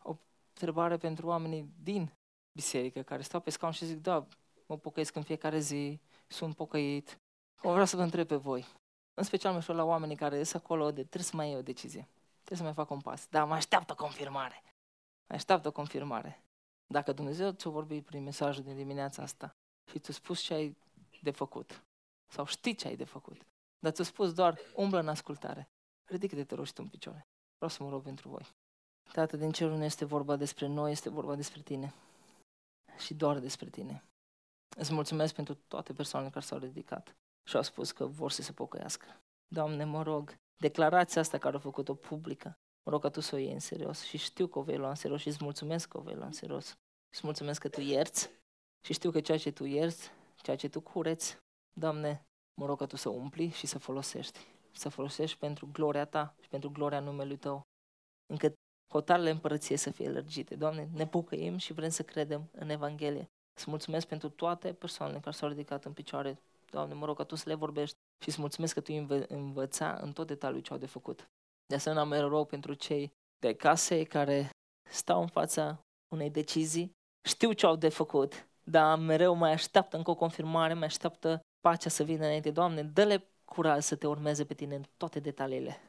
[0.03, 0.15] o
[0.47, 2.13] întrebare pentru oamenii din
[2.51, 4.27] biserică care stau pe scaun și zic, da,
[4.65, 7.19] mă pocăiesc în fiecare zi, sunt pocăit.
[7.61, 8.65] Cum vreau să vă întreb pe voi.
[9.13, 12.07] În special mă la oamenii care sunt acolo de trebuie să mai iei o decizie.
[12.43, 13.27] Trebuie să mai fac un pas.
[13.27, 14.63] Da, mă așteaptă confirmare.
[15.27, 16.43] Mă așteaptă confirmare.
[16.87, 19.55] Dacă Dumnezeu ți-a vorbit prin mesajul din dimineața asta
[19.91, 20.77] și ți-a spus ce ai
[21.21, 21.83] de făcut,
[22.27, 23.41] sau știi ce ai de făcut,
[23.79, 25.69] dar ți-a spus doar umblă în ascultare,
[26.09, 27.27] ridică-te, te rog, și tu în picioare.
[27.55, 28.45] Vreau să mă rog pentru voi.
[29.11, 31.93] Tată, din cerul nu este vorba despre noi, este vorba despre tine.
[32.97, 34.03] Și doar despre tine.
[34.77, 38.51] Îți mulțumesc pentru toate persoanele care s-au ridicat și au spus că vor să se
[38.51, 39.21] pocăiască.
[39.47, 43.37] Doamne, mă rog, declarația asta care a făcut-o publică, mă rog ca Tu să o
[43.37, 45.97] iei în serios și știu că o vei lua în serios și îți mulțumesc că
[45.97, 46.77] o vei lua în serios.
[47.09, 48.29] Îți mulțumesc că Tu ierți
[48.81, 51.37] și știu că ceea ce Tu ierți, ceea ce Tu cureți,
[51.73, 54.39] Doamne, mă rog ca Tu să umpli și să folosești.
[54.71, 57.61] Să folosești pentru gloria Ta și pentru gloria numelui Tău.
[58.25, 58.53] Încât
[58.91, 60.55] hotarele împărăției să fie lărgite.
[60.55, 63.29] Doamne, ne bucăim și vrem să credem în Evanghelie.
[63.57, 66.41] Îți mulțumesc pentru toate persoanele care s-au ridicat în picioare.
[66.69, 69.97] Doamne, mă rog ca Tu să le vorbești și îți mulțumesc că Tu învă- învăța
[70.01, 71.29] în tot detaliul ce au de făcut.
[71.65, 74.49] De asemenea, mă rog pentru cei de case care
[74.89, 75.79] stau în fața
[76.13, 76.91] unei decizii,
[77.27, 81.89] știu ce au de făcut, dar mereu mai așteaptă încă o confirmare, mai așteaptă pacea
[81.89, 82.51] să vină înainte.
[82.51, 85.81] Doamne, dă-le curaj să te urmeze pe tine în toate detaliile.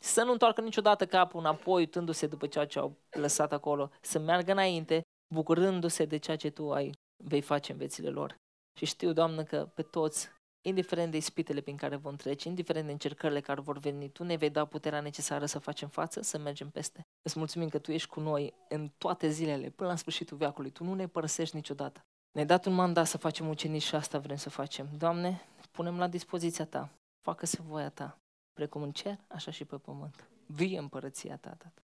[0.00, 4.52] Să nu întoarcă niciodată capul înapoi, uitându-se după ceea ce au lăsat acolo, să meargă
[4.52, 5.00] înainte,
[5.34, 6.94] bucurându-se de ceea ce Tu ai
[7.24, 8.36] vei face în viețile lor.
[8.78, 10.28] Și știu, Doamnă, că pe toți,
[10.66, 14.36] indiferent de ispitele prin care vom trece, indiferent de încercările care vor veni, Tu ne
[14.36, 17.00] vei da puterea necesară să facem față, să mergem peste.
[17.22, 20.70] Îți mulțumim că Tu ești cu noi în toate zilele, până la sfârșitul veacului.
[20.70, 22.00] Tu nu ne părăsești niciodată.
[22.32, 24.88] Ne-ai dat un mandat să facem ucenici și asta vrem să facem.
[24.98, 25.40] Doamne,
[25.70, 26.90] punem la dispoziția Ta.
[27.20, 28.18] Facă-se voia Ta,
[28.52, 30.28] precum în cer, așa și pe pământ.
[30.46, 31.82] Vie împărăția Ta, Tată.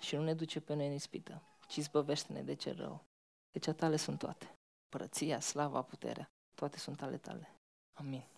[0.00, 3.04] Și nu ne duce pe noi în ispită, ci zbăvește-ne de cer rău.
[3.50, 4.58] Deci a tale sunt toate.
[4.88, 7.54] Părăția, slava, puterea, toate sunt ale tale.
[7.92, 8.33] Amin.